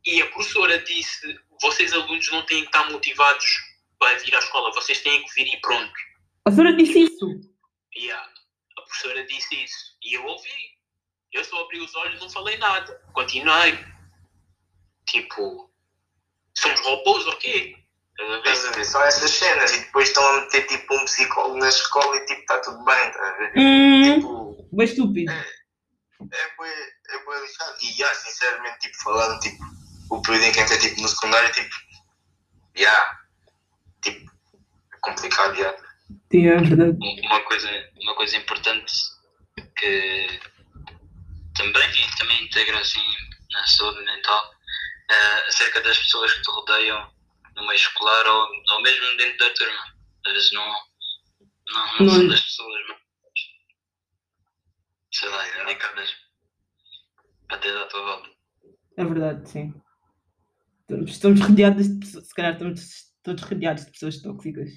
E 0.06 0.22
a 0.22 0.28
professora 0.28 0.80
disse: 0.80 1.40
vocês 1.62 1.94
alunos 1.94 2.30
não 2.32 2.46
têm 2.46 2.62
que 2.62 2.68
estar 2.68 2.90
motivados 2.92 3.46
para 4.00 4.18
vir 4.18 4.36
à 4.36 4.40
escola, 4.40 4.74
vocês 4.74 5.02
têm 5.02 5.24
que 5.24 5.34
vir 5.36 5.54
e 5.54 5.62
pronto. 5.62 5.94
A 6.46 6.52
senhora 6.52 6.76
disse 6.76 7.04
isso. 7.04 7.28
E 7.96 8.12
a, 8.12 8.30
professora 8.92 9.26
disse 9.26 9.64
isso. 9.64 9.98
E 10.04 10.14
eu 10.16 10.26
ouvi. 10.26 10.72
Eu 11.32 11.44
só 11.46 11.62
abri 11.62 11.80
os 11.80 11.96
olhos, 11.96 12.20
não 12.20 12.30
falei 12.30 12.58
nada. 12.58 13.02
Continuei. 13.14 13.78
Tipo, 15.08 15.72
somos 16.58 16.80
robôs 16.82 17.26
ou 17.28 17.38
quê? 17.38 17.76
Estás 18.22 18.30
a 18.32 18.42
ver? 18.42 18.50
estás 18.52 18.66
a 18.66 18.72
ver? 18.72 18.86
São 18.86 19.02
essas 19.04 19.32
cenas, 19.32 19.72
e 19.74 19.80
depois 19.80 20.08
estão 20.10 20.26
a 20.26 20.42
meter 20.42 20.68
tipo 20.68 20.96
um 20.96 21.06
psicólogo 21.06 21.58
na 21.58 21.70
escola 21.70 22.16
e 22.18 22.26
tipo, 22.26 22.42
está 22.42 22.60
tudo 22.60 22.84
bem, 22.86 23.08
estás 23.08 23.28
a 23.34 23.38
ver? 23.38 23.52
Hum, 23.58 24.04
Tipo, 24.16 24.68
bem 24.74 24.86
estúpido. 24.86 25.32
é 25.32 26.56
bué, 26.58 26.90
é 27.10 27.24
bué 27.26 27.42
lixado. 27.42 27.76
E, 27.82 27.92
já, 27.94 28.14
sinceramente, 28.14 28.80
tipo, 28.80 28.98
falando, 29.04 29.40
tipo, 29.40 29.64
o 30.12 30.22
período 30.22 30.46
em 30.46 30.52
que 30.52 30.62
entrei, 30.62 30.80
tipo, 30.80 31.02
no 31.02 31.08
secundário, 31.08 31.52
tipo, 31.52 31.76
já, 32.76 33.20
tipo, 34.04 34.32
é 34.94 34.98
complicado, 35.02 35.56
já. 35.56 35.76
Sim, 36.32 36.48
é 36.48 36.58
verdade. 36.58 36.98
Uma 37.26 37.42
coisa, 37.42 37.70
uma 38.02 38.16
coisa 38.16 38.38
importante 38.38 38.94
que 39.78 40.40
também, 41.56 41.90
e 41.90 42.18
também 42.18 42.44
integra 42.44 42.80
assim 42.80 43.02
na 43.52 43.66
saúde 43.68 44.04
mental, 44.06 44.52
é 45.10 45.48
acerca 45.48 45.82
das 45.82 45.98
pessoas 45.98 46.34
que 46.34 46.42
te 46.42 46.52
rodeiam 46.52 47.12
no 47.56 47.62
meio 47.68 47.76
escolar 47.76 48.26
ou, 48.28 48.48
ou 48.72 48.82
mesmo 48.82 49.18
dentro 49.18 49.38
da 49.38 49.54
turma. 49.54 49.84
Às 50.26 50.34
vezes 50.34 50.52
não, 50.52 50.66
não, 50.66 51.98
não 52.00 52.06
Não- 52.06 52.14
são 52.16 52.28
das 52.28 52.42
pessoas, 52.42 52.82
mas, 52.88 52.98
sei 55.14 55.30
lá, 55.30 55.62
indicadas 55.64 56.16
para 57.48 57.58
ter 57.60 57.78
à 57.78 57.86
tua 57.88 58.02
volta. 58.02 58.30
É 58.98 59.06
verdade, 59.06 59.50
sim. 59.50 59.74
Estamos, 60.82 61.12
estamos 61.12 61.42
rodeados 61.42 61.88
de 61.88 62.00
pessoas. 62.00 62.28
Se 62.28 62.34
calhar 62.36 62.54
estamos 62.54 62.82
todos 63.24 63.44
rodeados 63.44 63.86
de 63.86 63.92
pessoas 63.92 64.22
tóxicas. 64.22 64.70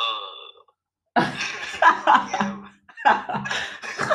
Oh, 0.00 0.64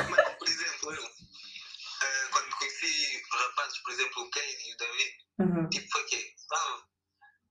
Mas, 0.10 0.36
por 0.38 0.48
exemplo, 0.48 0.92
eu, 0.94 1.04
eh, 1.04 2.28
quando 2.32 2.50
conheci 2.58 3.22
rapazes, 3.32 3.78
por 3.84 3.92
exemplo, 3.94 4.24
o 4.24 4.30
Kane 4.32 4.48
e 4.48 4.74
o 4.74 4.78
David, 4.78 5.12
Aham. 5.40 5.70
tipo, 5.70 5.88
foi 5.92 6.04
quê? 6.06 6.34
Ah, 6.52 6.82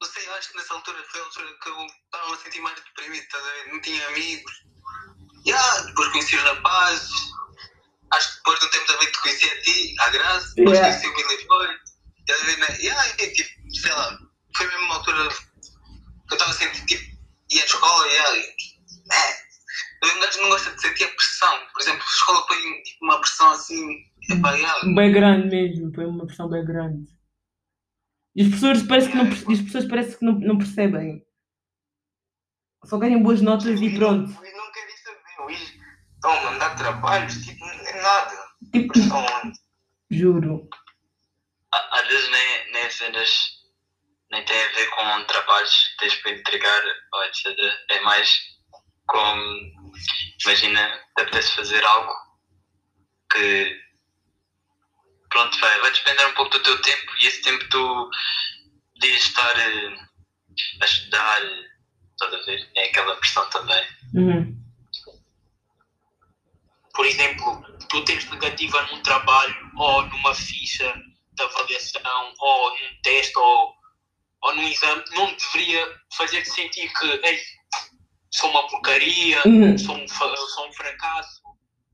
não 0.01 0.09
sei, 0.09 0.27
eu 0.29 0.35
acho 0.35 0.51
que 0.51 0.57
nessa 0.57 0.75
altura 0.75 1.05
foi 1.11 1.21
a 1.21 1.25
altura 1.25 1.59
que 1.61 1.69
eu 1.69 1.87
estava 1.87 2.35
a 2.35 2.37
sentir 2.39 2.61
mais 2.61 2.77
deprimido, 2.77 3.23
estás 3.23 3.45
a 3.45 3.51
ver? 3.51 3.73
Não 3.73 3.81
tinha 3.81 4.07
amigos. 4.09 4.53
E 5.45 5.53
ah, 5.53 5.83
depois 5.87 6.09
conheci 6.11 6.37
os 6.37 6.43
rapazes. 6.43 7.11
Acho 8.13 8.31
que 8.31 8.37
depois 8.37 8.59
de 8.61 8.67
um 8.67 8.71
tempo 8.71 8.87
também 8.87 9.13
te 9.13 9.21
conheci 9.21 9.47
a 9.47 9.63
ti, 9.63 9.97
a 10.01 10.11
Graça, 10.11 10.55
depois 10.55 10.79
Yeah. 10.79 11.01
conheci 11.01 11.07
o 11.09 11.29
Billy 11.29 11.47
Boy. 11.47 11.69
Estás 12.21 12.43
a 12.43 12.45
ver, 12.45 12.59
né? 12.59 12.79
E 12.81 12.91
ah, 12.91 13.09
e, 13.19 13.33
tipo, 13.33 13.51
sei 13.75 13.93
lá, 13.93 14.19
foi 14.57 14.67
mesmo 14.67 14.85
uma 14.85 14.95
altura 14.97 15.29
que 15.29 16.35
eu 16.35 16.37
estava 16.37 16.51
a 16.51 16.55
sentir, 16.55 16.87
tipo, 16.87 17.19
ia 17.51 17.63
à 17.63 17.67
escola 17.67 18.09
e 18.09 18.19
ah, 18.19 18.37
é. 19.15 19.49
Um 20.05 20.21
gajo 20.21 20.41
não 20.43 20.49
gosta 20.51 20.71
de 20.71 20.81
sentir 20.81 21.05
a 21.05 21.09
pressão. 21.09 21.67
Por 21.73 21.83
exemplo, 21.83 22.03
a 22.03 22.11
escola 22.11 22.47
põe 22.47 22.83
tipo, 22.83 23.05
uma 23.05 23.21
pressão 23.21 23.51
assim, 23.51 24.05
é 24.31 24.37
pá, 24.41 24.53
yeah, 24.53 24.95
Bem 24.95 25.13
grande 25.13 25.49
mesmo, 25.49 25.93
foi 25.93 26.07
uma 26.07 26.27
pressão 26.27 26.49
bem 26.49 26.65
grande. 26.65 27.18
E 28.39 28.43
os 28.43 28.51
professores 28.51 28.83
parece 28.85 29.09
que 29.11 29.17
não, 29.17 29.25
e 29.25 29.31
os 29.31 29.43
professores 29.43 29.89
parece 29.89 30.17
que 30.17 30.25
não, 30.25 30.39
não 30.39 30.59
percebem. 30.59 31.27
Só 32.85 33.01
querem 33.01 33.21
boas 33.21 33.41
notas 33.41 33.81
e 33.81 33.97
pronto. 33.97 34.31
Luís 34.31 34.55
não 34.55 34.71
querem 34.71 34.97
saber, 34.97 35.43
Luís 35.43 35.75
estão 36.15 36.31
a 36.31 36.43
mandar 36.45 36.77
trabalhos, 36.77 37.45
tipo, 37.45 37.59
não 37.59 37.69
é 37.69 38.01
nada. 38.01 38.49
Tipo, 38.73 38.93
juro. 40.09 40.69
Às 41.73 42.07
vezes 42.07 42.31
nem, 42.31 42.73
nem 42.75 42.83
apenas 42.85 43.29
nem 44.31 44.45
tem 44.45 44.57
a 44.57 44.69
ver 44.69 44.91
com 44.91 45.25
trabalhos 45.25 45.89
que 45.89 45.97
tens 45.97 46.15
para 46.23 46.31
entregar 46.31 46.83
ou 47.15 47.25
etc. 47.25 47.59
É 47.89 48.01
mais 48.03 48.39
com 49.09 49.73
imagina 50.45 50.89
te 51.17 51.23
apetece 51.23 51.57
fazer 51.57 51.85
algo 51.85 52.13
que 53.33 53.88
pronto 55.31 55.59
vai, 55.61 55.81
vai 55.81 55.91
despender 55.91 56.29
um 56.29 56.35
pouco 56.35 56.51
do 56.51 56.63
teu 56.63 56.81
tempo 56.83 57.13
e 57.21 57.27
esse 57.27 57.43
tempo 57.43 57.69
tu 57.69 58.11
podias 58.95 59.23
estar 59.25 59.59
eh, 59.59 59.97
a 60.81 60.85
estudar, 60.85 61.43
estás 62.13 62.35
a 62.35 62.45
ver? 62.47 62.71
É 62.77 62.85
aquela 62.87 63.17
pressão 63.17 63.49
também. 63.51 63.87
Uhum. 64.15 64.59
Por 66.95 67.07
exemplo, 67.07 67.65
tu 67.89 68.05
tens 68.05 68.29
negativa 68.31 68.83
num 68.91 69.03
trabalho 69.03 69.71
ou 69.77 70.03
numa 70.07 70.35
ficha 70.35 70.93
de 71.33 71.43
avaliação 71.43 72.35
ou 72.41 72.71
num 72.71 73.01
teste 73.03 73.39
ou, 73.39 73.75
ou 74.43 74.57
num 74.57 74.67
exame, 74.67 75.05
não 75.13 75.33
deveria 75.33 76.01
fazer-te 76.17 76.51
sentir 76.51 76.93
que 76.93 77.07
ei, 77.25 77.41
sou 78.33 78.51
uma 78.51 78.67
porcaria, 78.67 79.41
Uhum. 79.47 79.79
sou, 79.79 79.97
um, 79.97 80.09
sou 80.09 80.69
um 80.69 80.73
fracasso, 80.73 81.41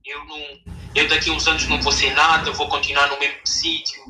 eu, 0.07 0.25
não, 0.25 0.39
eu 0.95 1.09
daqui 1.09 1.31
a 1.31 1.33
uns 1.33 1.47
anos 1.47 1.67
não 1.69 1.81
vou 1.81 1.93
ser 1.93 2.13
nada, 2.15 2.51
vou 2.53 2.69
continuar 2.69 3.09
no 3.09 3.19
mesmo 3.19 3.41
sítio, 3.45 4.03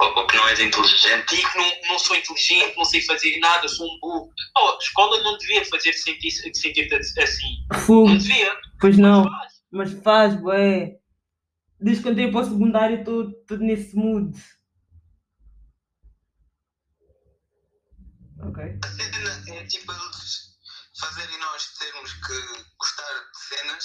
Ou, 0.00 0.18
ou 0.18 0.26
que 0.26 0.36
não 0.36 0.48
és 0.48 0.58
inteligente. 0.60 1.36
digo 1.36 1.50
que 1.50 1.58
não, 1.58 1.72
não 1.88 1.98
sou 1.98 2.16
inteligente, 2.16 2.76
não 2.76 2.84
sei 2.84 3.02
fazer 3.02 3.38
nada, 3.38 3.68
sou 3.68 3.86
um 3.86 3.98
burro. 4.00 4.32
Oh, 4.58 4.74
a 4.74 4.78
escola 4.78 5.22
não 5.22 5.36
devia 5.38 5.64
fazer 5.66 5.92
sentir, 5.92 6.30
sentir 6.30 6.88
assim. 7.22 7.66
Fogo. 7.86 8.08
Não 8.08 8.18
devia. 8.18 8.56
Pois 8.80 8.96
não. 8.98 9.24
Faz. 9.24 9.52
Mas 9.70 9.92
faz, 10.02 10.34
bué. 10.40 10.98
Desde 11.80 12.02
que 12.02 12.08
eu 12.08 12.12
entrei 12.12 12.30
para 12.30 12.40
o 12.40 12.44
secundário, 12.44 12.98
estou 12.98 13.32
tudo 13.46 13.64
nesse 13.64 13.94
mood. 13.96 14.38
Ok. 18.40 18.62
A 18.84 18.88
cena 18.88 19.56
é 19.60 19.64
tipo 19.66 19.92
eles 19.92 20.52
fazerem 20.98 21.38
nós 21.38 21.66
termos 21.78 22.12
que 22.12 22.64
gostar 22.78 23.30
de 23.32 23.38
cenas, 23.38 23.84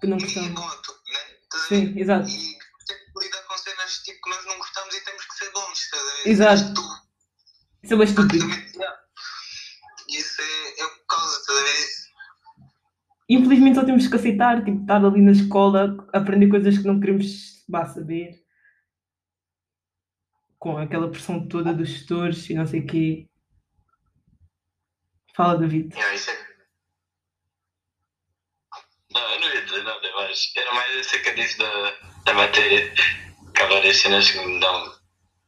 Que 0.00 0.06
não 0.06 0.18
gostamos. 0.18 0.48
né? 0.60 0.66
Ver? 1.52 1.58
Sim, 1.68 1.98
exato. 1.98 2.28
E 2.28 2.58
temos 2.86 3.12
que 3.12 3.24
lidar 3.24 3.42
com 3.46 3.58
cenas 3.58 3.92
tipo, 4.02 4.20
que 4.22 4.30
nós 4.30 4.46
não 4.46 4.58
gostamos 4.58 4.94
e 4.94 5.04
temos 5.04 5.24
que 5.26 5.34
ser 5.34 5.50
bons, 5.52 5.78
estás 5.78 6.02
a 6.02 6.14
ver? 6.22 6.28
Exato. 6.30 6.74
Tu- 6.74 7.10
Isso 7.82 7.94
é 7.94 7.96
bem 7.96 8.06
estúpido. 8.06 8.46
Isso 10.08 10.42
é, 10.42 10.80
é 10.80 10.84
o 10.86 10.90
que 10.90 11.04
causa, 11.08 11.38
estás 11.40 11.58
a 11.58 11.62
ver? 11.62 11.88
Infelizmente 13.28 13.76
só 13.76 13.84
temos 13.84 14.08
que 14.08 14.16
aceitar, 14.16 14.64
tipo, 14.64 14.80
estar 14.80 15.04
ali 15.04 15.20
na 15.22 15.30
escola, 15.32 15.96
aprender 16.12 16.48
coisas 16.48 16.76
que 16.78 16.84
não 16.84 16.98
queremos 16.98 17.64
vá 17.68 17.86
saber. 17.86 18.42
Com 20.58 20.76
aquela 20.76 21.10
pressão 21.10 21.46
toda 21.48 21.72
dos 21.72 21.88
gestores 21.88 22.50
e 22.50 22.54
não 22.54 22.66
sei 22.66 22.80
o 22.80 22.86
quê. 22.86 23.28
Fala, 25.36 25.58
David. 25.58 25.94
Yeah, 25.94 26.14
isso 26.14 26.30
é. 26.30 26.50
Não, 29.12 29.20
eu 29.32 29.40
não 29.40 29.48
ia 29.54 29.64
dizer 29.64 29.82
nada, 29.84 30.06
mas 30.30 30.52
era 30.56 30.72
mais 30.74 31.12
eu 31.12 31.34
disse 31.34 31.58
da, 31.58 31.94
da 32.24 32.34
matéria. 32.34 32.92
Que 33.54 33.62
há 33.62 33.66
várias 33.66 33.96
cenas 33.96 34.30
que 34.30 34.36
não 34.38 34.60
dão. 34.60 35.00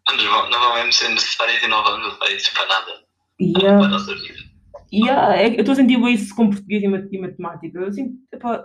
Não, 0.09 0.51
não 0.51 0.59
vão 0.61 0.75
mesmo 0.75 0.93
ser 0.93 1.09
necessárias 1.11 1.63
e 1.63 1.69
não 1.69 1.83
vamos 1.85 2.15
usar 2.15 2.31
isso 2.33 2.53
para 2.53 2.67
nada. 2.67 3.05
E 3.39 3.53
Para 3.53 3.85
a 3.85 3.89
nossa 3.89 4.15
vida. 4.15 4.39
e, 4.91 5.09
ah, 5.09 5.37
é 5.37 5.47
eu 5.47 5.61
estou 5.61 5.73
a 5.73 5.77
sentir 5.77 5.97
bem 5.99 6.15
isso 6.15 6.35
com 6.35 6.51
português 6.51 6.83
e 6.83 6.89
mat- 6.89 7.09
e 7.13 7.19
matemática. 7.19 7.79
Eu 7.79 7.93
sinto, 7.93 8.17
epá, 8.33 8.65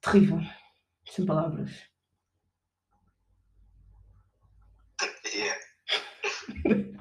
terrível. 0.00 0.40
Sem 1.10 1.26
palavras. 1.26 1.70
Yeah. 5.34 5.60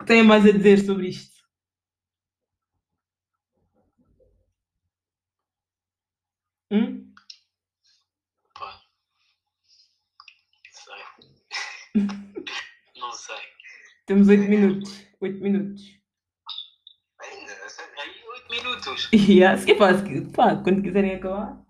O 0.00 0.06
que 0.06 0.12
têm 0.12 0.22
mais 0.22 0.44
a 0.44 0.50
dizer 0.52 0.78
sobre 0.84 1.08
isto? 1.08 1.33
Hum? 6.74 7.14
Pá. 8.58 8.80
Sei. 10.72 11.04
não 12.98 13.12
sei. 13.12 13.36
Temos 14.06 14.26
8 14.28 14.42
minutos. 14.42 15.06
8 15.20 15.40
minutos. 15.40 15.82
Ainda. 17.20 17.52
Aí, 18.02 18.24
8 18.26 18.50
minutos. 18.50 19.08
E 19.14 19.44
ah, 19.44 19.56
se 19.56 19.72
pá, 19.76 19.94
se- 19.94 20.32
pá, 20.32 20.56
quando 20.56 20.82
quiserem 20.82 21.14
acabar. 21.14 21.62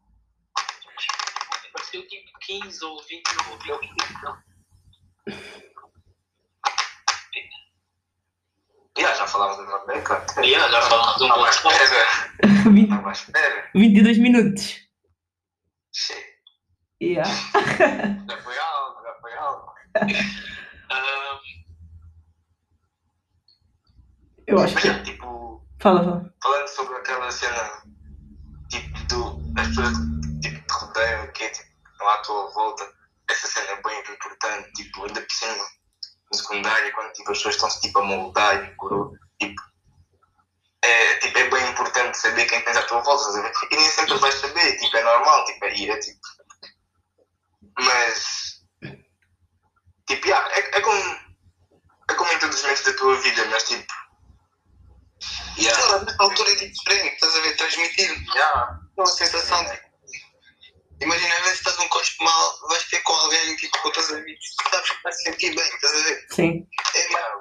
Pareceu 1.75 2.09
tipo 2.09 2.31
15 2.40 2.83
ou 2.87 3.03
20 3.03 3.23
ou 3.51 3.79
20. 3.81 3.95
Yeah, 8.97 9.19
já 9.19 9.27
falámos 9.27 9.57
da 9.59 9.64
Norbeca. 9.64 10.25
Yeah, 10.40 10.71
já 10.71 10.81
falámos 10.83 11.21
um 11.21 11.29
bom 11.29 11.47
espera. 11.47 12.71
20 12.71 12.85
Estava 12.85 13.09
à 13.09 13.12
espera. 13.12 13.71
22 13.75 14.19
minutos. 14.19 14.84
Shit. 15.95 16.17
Yeah. 17.01 17.25
Já 17.29 18.43
foi 18.43 18.59
algo, 18.59 19.03
já 19.03 19.15
foi 19.21 19.35
algo. 19.35 19.73
Eu 24.47 24.59
acho 24.61 24.77
que. 24.77 25.03
tipo, 25.03 25.67
Fala, 25.83 26.03
fala. 26.03 26.35
falando 26.43 26.69
sobre 26.69 26.97
aquela 26.97 27.31
cena, 27.31 27.83
tipo, 28.71 28.99
do, 29.09 29.61
as 29.61 29.69
pessoas 29.69 29.93
tipo, 30.41 30.67
te 30.67 30.73
rodeiam, 30.73 31.33
que 31.33 31.45
é 31.45 31.49
tipo, 31.51 31.69
não 31.99 32.09
à 32.09 32.17
tua 32.19 32.51
volta, 32.53 32.91
essa 33.29 33.47
cena 33.49 33.73
é 33.73 33.83
bem 33.83 34.01
importante, 34.01 34.73
tipo, 34.73 35.05
ainda 35.05 35.21
por 35.21 35.33
cima, 35.33 35.65
no 36.33 36.39
secundário, 36.39 36.93
quando 36.95 37.13
tipo, 37.13 37.33
as 37.33 37.39
pessoas 37.39 37.55
estão-se 37.57 37.81
tipo, 37.83 37.99
a 37.99 38.05
moldar 38.05 38.65
e 38.65 38.69
tipo, 39.47 39.61
é, 40.95 41.17
tipo, 41.17 41.39
é 41.39 41.49
bem 41.51 41.71
importante 41.71 42.17
saber 42.17 42.47
quem 42.47 42.63
tens 42.63 42.77
à 42.77 42.83
tua 42.83 43.01
volta, 43.01 43.29
estás 43.29 43.37
a 43.37 43.43
ver? 43.43 43.53
E 43.71 43.77
nem 43.77 43.91
sempre 43.91 44.19
vais 44.19 44.35
saber, 44.35 44.77
tipo, 44.77 44.97
é 44.97 45.03
normal, 45.03 45.45
tipo, 45.47 45.65
é, 45.65 45.85
é 45.85 45.99
tipo, 45.99 46.21
mas, 47.79 48.63
tipo, 50.07 50.27
yeah, 50.27 50.49
é, 50.55 50.77
é 50.77 50.81
como, 50.81 51.19
é 52.11 52.15
como 52.15 52.33
em 52.33 52.39
todos 52.39 52.57
os 52.57 52.63
momentos 52.63 52.85
da 52.85 52.93
tua 52.95 53.21
vida, 53.21 53.45
mas 53.47 53.63
tipo, 53.65 53.93
yeah, 55.59 55.81
Sei 55.81 55.91
lá, 55.91 56.07
a 56.19 56.23
altura 56.23 56.53
é 56.53 56.57
diferente, 56.57 57.15
estás 57.15 57.37
a 57.37 57.41
ver? 57.41 57.57
Transmitir 57.57 58.25
yeah. 58.35 58.81
uma 58.97 59.07
sensação 59.07 59.65
de. 59.65 59.95
Imagina, 61.01 61.35
às 61.35 61.43
vezes 61.43 61.59
estás 61.59 61.77
num 61.79 61.89
cospe 61.89 62.25
mal, 62.25 62.69
vais 62.69 62.85
ter 62.85 63.01
com 63.01 63.13
alguém 63.13 63.57
tipo, 63.57 63.79
com 63.83 63.89
os 63.89 63.95
teus 63.95 64.11
amigos, 64.13 64.45
sabes 64.71 64.91
que 64.91 65.03
vais 65.03 65.23
sentir 65.23 65.55
bem, 65.55 65.65
estás 65.65 65.93
a 65.93 66.03
ver? 66.05 66.27
Sim. 66.31 66.69
É 66.95 67.09
mais 67.11 67.35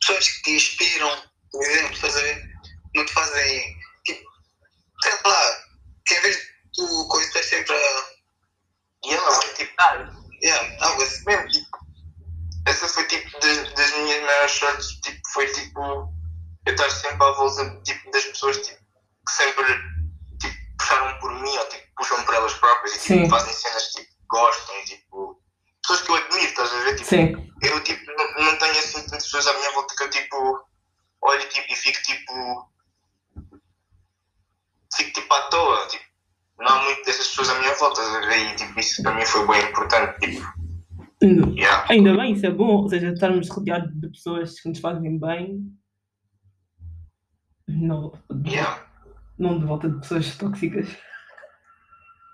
pessoas 0.00 0.28
que 0.28 0.42
te 0.42 0.50
inspiram, 0.52 1.22
por 1.50 1.62
exemplo, 1.64 1.92
estás 1.92 2.16
a 2.16 2.20
ver? 2.20 2.51
Não 2.94 3.04
te 3.06 3.12
fazem, 3.12 3.76
tipo, 4.04 4.28
sei 5.02 5.12
lá, 5.24 5.62
que 6.06 6.14
em 6.14 6.20
vez 6.20 6.38
tu 6.74 7.08
coisa 7.08 7.26
estás 7.26 7.46
sempre 7.46 7.72
a. 7.74 8.04
E 9.04 9.14
ela 9.14 9.30
vai 9.30 9.54
tipo, 9.54 9.72
Yeah, 10.42 10.76
algo 10.80 11.02
assim. 11.02 11.24
mesmo 11.24 11.48
tipo, 11.48 11.78
essa 12.66 12.88
foi 12.88 13.04
tipo 13.06 13.30
das, 13.40 13.72
das 13.74 13.92
minhas 13.98 14.22
maiores 14.24 14.52
sortes, 14.52 14.88
tipo, 15.00 15.20
foi 15.32 15.46
tipo, 15.52 16.12
eu 16.66 16.74
estar 16.74 16.90
sempre 16.90 17.24
à 17.24 17.30
volta 17.32 17.80
tipo, 17.84 18.10
das 18.10 18.24
pessoas 18.24 18.58
tipo, 18.58 18.78
que 19.26 19.32
sempre 19.32 19.64
tipo, 20.40 20.76
puxaram 20.78 21.18
por 21.20 21.32
mim 21.40 21.56
ou 21.56 21.68
tipo, 21.68 21.86
puxam 21.96 22.24
por 22.24 22.34
elas 22.34 22.54
próprias 22.54 22.96
e 22.96 22.98
tipo, 23.00 23.30
fazem 23.30 23.52
cenas 23.54 23.84
tipo, 23.92 24.06
que 24.08 24.26
gostam 24.28 24.76
e 24.80 24.84
tipo, 24.84 25.42
pessoas 25.82 26.02
que 26.02 26.10
eu 26.10 26.16
admiro, 26.16 26.44
estás 26.44 26.72
a 26.72 26.80
ver? 26.80 26.96
Tipo, 26.96 27.08
Sim. 27.10 27.52
eu 27.62 27.84
tipo, 27.84 28.12
não, 28.12 28.44
não 28.44 28.58
tenho 28.58 28.78
assim 28.78 29.02
tantas 29.02 29.24
pessoas 29.24 29.46
à 29.46 29.52
minha 29.52 29.72
volta 29.72 29.94
que 29.94 30.02
eu 30.02 30.10
tipo, 30.10 30.66
olho 31.22 31.48
tipo, 31.48 31.72
e 31.72 31.76
fico 31.76 32.02
tipo, 32.02 32.72
fico 34.96 35.12
tipo 35.12 35.34
à 35.34 35.42
toa, 35.42 35.86
tipo, 35.86 36.04
não 36.58 36.66
há 36.66 36.82
muito 36.82 37.04
dessas 37.04 37.28
pessoas 37.28 37.50
à 37.50 37.54
E 38.36 38.56
tipo, 38.56 38.78
isso 38.80 39.02
para 39.02 39.14
mim 39.14 39.24
foi 39.26 39.46
bem 39.46 39.70
importante, 39.70 40.18
tipo, 40.20 40.46
Ainda- 41.22 41.46
yeah. 41.60 41.86
Ainda 41.88 42.16
bem, 42.16 42.32
isso 42.32 42.46
é 42.46 42.50
bom. 42.50 42.82
Ou 42.82 42.88
seja, 42.88 43.12
estarmos 43.12 43.48
rodeados 43.48 43.92
de 44.00 44.08
pessoas 44.08 44.60
que 44.60 44.68
nos 44.68 44.80
fazem 44.80 45.18
bem. 45.18 45.72
Não, 47.68 48.12
Yeah. 48.44 48.84
não 49.38 49.58
de 49.58 49.64
volta 49.64 49.88
de 49.88 50.00
pessoas 50.00 50.36
tóxicas. 50.36 50.88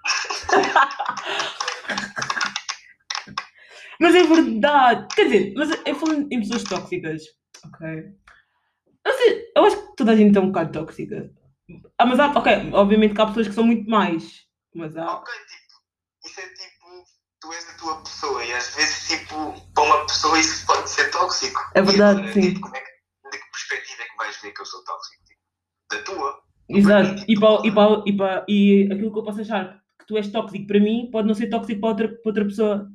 Mas 4.00 4.14
é 4.14 4.22
verdade. 4.22 5.06
Quer 5.14 5.24
dizer, 5.24 5.54
mas 5.56 5.70
eu 5.84 5.94
falando 5.94 6.28
em 6.30 6.40
pessoas 6.40 6.62
tóxicas, 6.64 7.22
ok? 7.64 7.88
Eu, 9.04 9.12
sei- 9.14 9.44
eu 9.56 9.64
acho 9.64 9.76
que 9.88 9.96
toda 9.96 10.12
a 10.12 10.16
gente 10.16 10.37
é 10.37 10.40
um 10.40 10.46
bocado 10.48 10.72
tóxica. 10.72 11.30
Ah, 11.98 12.06
mas 12.06 12.20
há, 12.20 12.28
ok, 12.28 12.70
obviamente 12.72 13.14
que 13.14 13.20
há 13.20 13.26
pessoas 13.26 13.48
que 13.48 13.54
são 13.54 13.64
muito 13.64 13.88
mais. 13.90 14.46
Mas 14.74 14.96
há. 14.96 15.06
Tipo, 15.06 15.24
isso 16.29 16.41
é 16.41 16.49
tipo, 16.49 17.05
tu 17.41 17.53
és 17.53 17.69
a 17.69 17.79
tua 17.79 18.03
pessoa 18.03 18.45
e 18.45 18.53
às 18.53 18.75
vezes, 18.75 19.09
tipo, 19.09 19.55
para 19.73 19.85
uma 19.85 20.07
pessoa 20.07 20.38
isso 20.38 20.67
pode 20.67 20.91
ser 20.91 21.11
tóxico. 21.11 21.61
É 21.75 21.83
verdade, 21.83 22.21
E 22.21 22.23
agora, 22.23 22.33
sim. 22.35 22.41
Tipo, 22.43 22.61
como 22.61 22.77
é 22.77 22.81
que, 22.81 22.91
de 23.31 23.38
que 23.38 23.51
perspectiva 23.51 24.03
é 24.03 24.07
que 24.07 24.17
vais 24.17 24.41
ver 24.43 24.53
que 24.53 24.61
eu 24.61 24.67
sou 24.67 24.85
tóxico? 24.85 25.25
Tipo, 25.25 25.41
da 25.91 26.03
tua? 26.03 26.43
Exato. 26.69 27.25
E, 27.27 27.41
para, 27.41 27.67
e, 27.67 27.75
para, 27.75 28.03
e, 28.07 28.17
para, 28.17 28.47
e 28.49 28.88
aquilo 28.93 29.12
que 29.12 29.19
eu 29.19 29.25
posso 29.25 29.41
achar 29.41 29.83
que 29.99 30.07
tu 30.07 30.17
és 30.17 30.31
tóxico 30.31 30.67
para 30.67 30.81
mim 30.81 31.09
pode 31.11 31.27
não 31.27 31.35
ser 31.35 31.49
tóxico 31.49 31.81
para 31.81 31.88
outra, 31.88 32.09
para 32.09 32.21
outra 32.27 32.45
pessoa. 32.45 32.91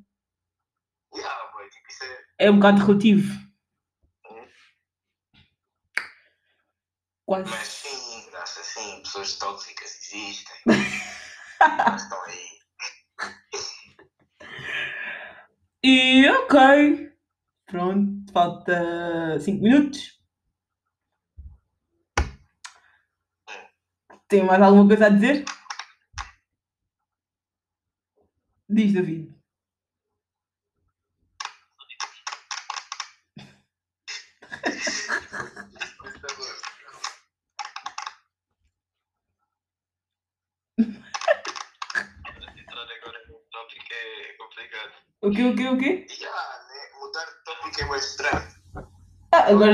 Yeah, 1.16 1.52
boy, 1.54 1.70
tipo, 1.70 1.88
isso 1.90 2.04
é. 2.04 2.46
É 2.46 2.52
um 2.52 2.58
bocado 2.58 2.86
relativo. 2.86 3.44
Quase. 7.26 7.50
Mas 7.50 7.68
sim, 7.68 8.30
acho 8.36 8.60
assim, 8.60 9.00
pessoas 9.02 9.36
tóxicas 9.38 10.14
existem. 10.14 10.56
Estão 11.96 12.22
aí. 12.26 12.53
E 15.86 16.26
ok. 16.30 17.12
Pronto, 17.66 18.32
falta 18.32 19.40
5 19.40 19.62
minutos. 19.64 20.20
Tem 24.28 24.44
mais 24.46 24.62
alguma 24.62 24.88
coisa 24.88 25.08
a 25.08 25.10
dizer? 25.10 25.46
Diz, 28.70 28.94
David. 28.94 29.43
O 45.24 45.32
quê, 45.32 45.42
o 45.42 45.56
quê, 45.56 45.70
o 45.70 45.78
quê? 45.78 46.06
Yeah, 46.20 46.66
né? 46.68 47.00
Mudar 47.00 47.24
de 47.24 47.44
tópico 47.46 47.82
é 47.82 47.88
bem 47.88 47.98
estranho. 47.98 48.48
Ah, 49.32 49.50
agora. 49.50 49.74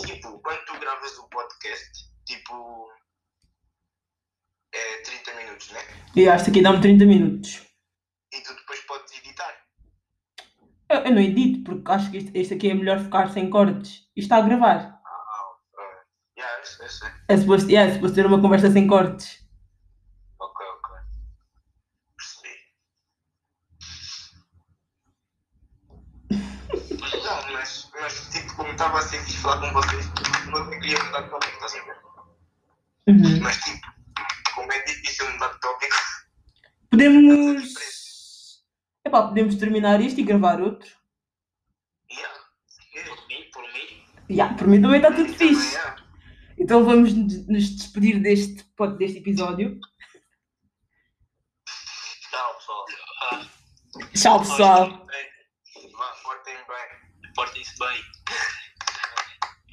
Tipo, 0.00 0.38
quando 0.38 0.64
tu 0.64 0.80
gravas 0.80 1.18
o 1.18 1.28
podcast, 1.28 2.10
tipo. 2.24 2.88
É 4.72 5.02
30 5.02 5.34
minutos, 5.34 5.70
né? 5.72 5.80
e 6.16 6.26
acho 6.26 6.44
que 6.44 6.50
aqui 6.52 6.62
dá-me 6.62 6.80
30 6.80 7.04
minutos. 7.04 7.66
E 8.32 8.40
tu 8.40 8.54
depois 8.54 8.80
podes 8.86 9.12
editar. 9.18 9.54
Eu, 10.88 11.00
eu 11.00 11.12
não 11.12 11.20
edito, 11.20 11.64
porque 11.64 11.92
acho 11.92 12.10
que 12.10 12.16
este, 12.16 12.38
este 12.38 12.54
aqui 12.54 12.70
é 12.70 12.74
melhor 12.74 12.98
ficar 12.98 13.30
sem 13.30 13.50
cortes. 13.50 14.08
Isto 14.16 14.32
está 14.32 14.38
a 14.38 14.40
gravar. 14.40 15.02
Ah, 15.04 15.50
ok. 15.50 15.84
Yeah, 16.38 16.60
eu 16.60 16.88
sei. 16.88 17.08
É 17.28 17.36
suposto, 17.36 17.68
yeah, 17.70 17.90
é 17.90 17.94
suposto 17.94 18.14
ter 18.14 18.24
uma 18.24 18.40
conversa 18.40 18.70
sem 18.70 18.86
cortes. 18.86 19.43
Podemos. 36.94 37.74
Epá, 39.04 39.22
podemos 39.26 39.56
terminar 39.56 40.00
isto 40.00 40.20
e 40.20 40.22
gravar 40.22 40.60
outro. 40.60 40.88
yeah. 42.08 42.38
Por 42.92 43.26
mim, 43.26 43.50
por 43.52 43.62
mim. 43.72 44.04
Yeah, 44.30 44.54
por 44.56 44.68
mim 44.68 44.80
também 44.80 44.98
está 44.98 45.10
tudo 45.10 45.32
Também, 45.32 45.54
fixe. 45.56 45.76
Então 46.56 46.84
vamos 46.84 47.12
nos 47.12 47.70
despedir 47.76 48.22
deste, 48.22 48.64
deste 48.96 49.18
episódio. 49.18 49.80
Tchau, 52.30 52.54
pessoal. 52.54 52.84
Ah, 53.22 53.46
Tchau, 54.14 54.38
pessoal. 54.38 55.06
portem 56.22 56.54
bem. 56.54 57.32
Portem-se 57.34 57.76
bem. 57.76 58.02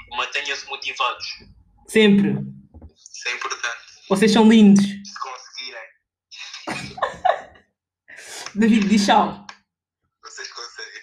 Mantenham-se 0.17 0.65
motivados. 0.67 1.25
Sempre. 1.87 2.31
Isso 2.31 3.29
é 3.29 3.35
importante. 3.35 3.77
Vocês 4.09 4.31
são 4.31 4.49
lindos. 4.49 4.83
Se 4.83 5.19
conseguirem. 5.21 5.90
David, 8.55 8.87
diz 8.87 9.05
tchau. 9.05 9.45
Vocês 10.23 10.51
conseguem. 10.51 11.01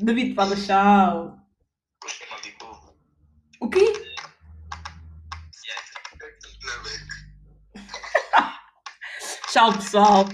David, 0.00 0.34
fala 0.34 0.56
tchau. 0.56 1.38
O 3.60 3.68
quê? 3.70 3.92
Beca. 6.82 7.18
Tchau, 9.50 9.72
pessoal. 9.72 10.24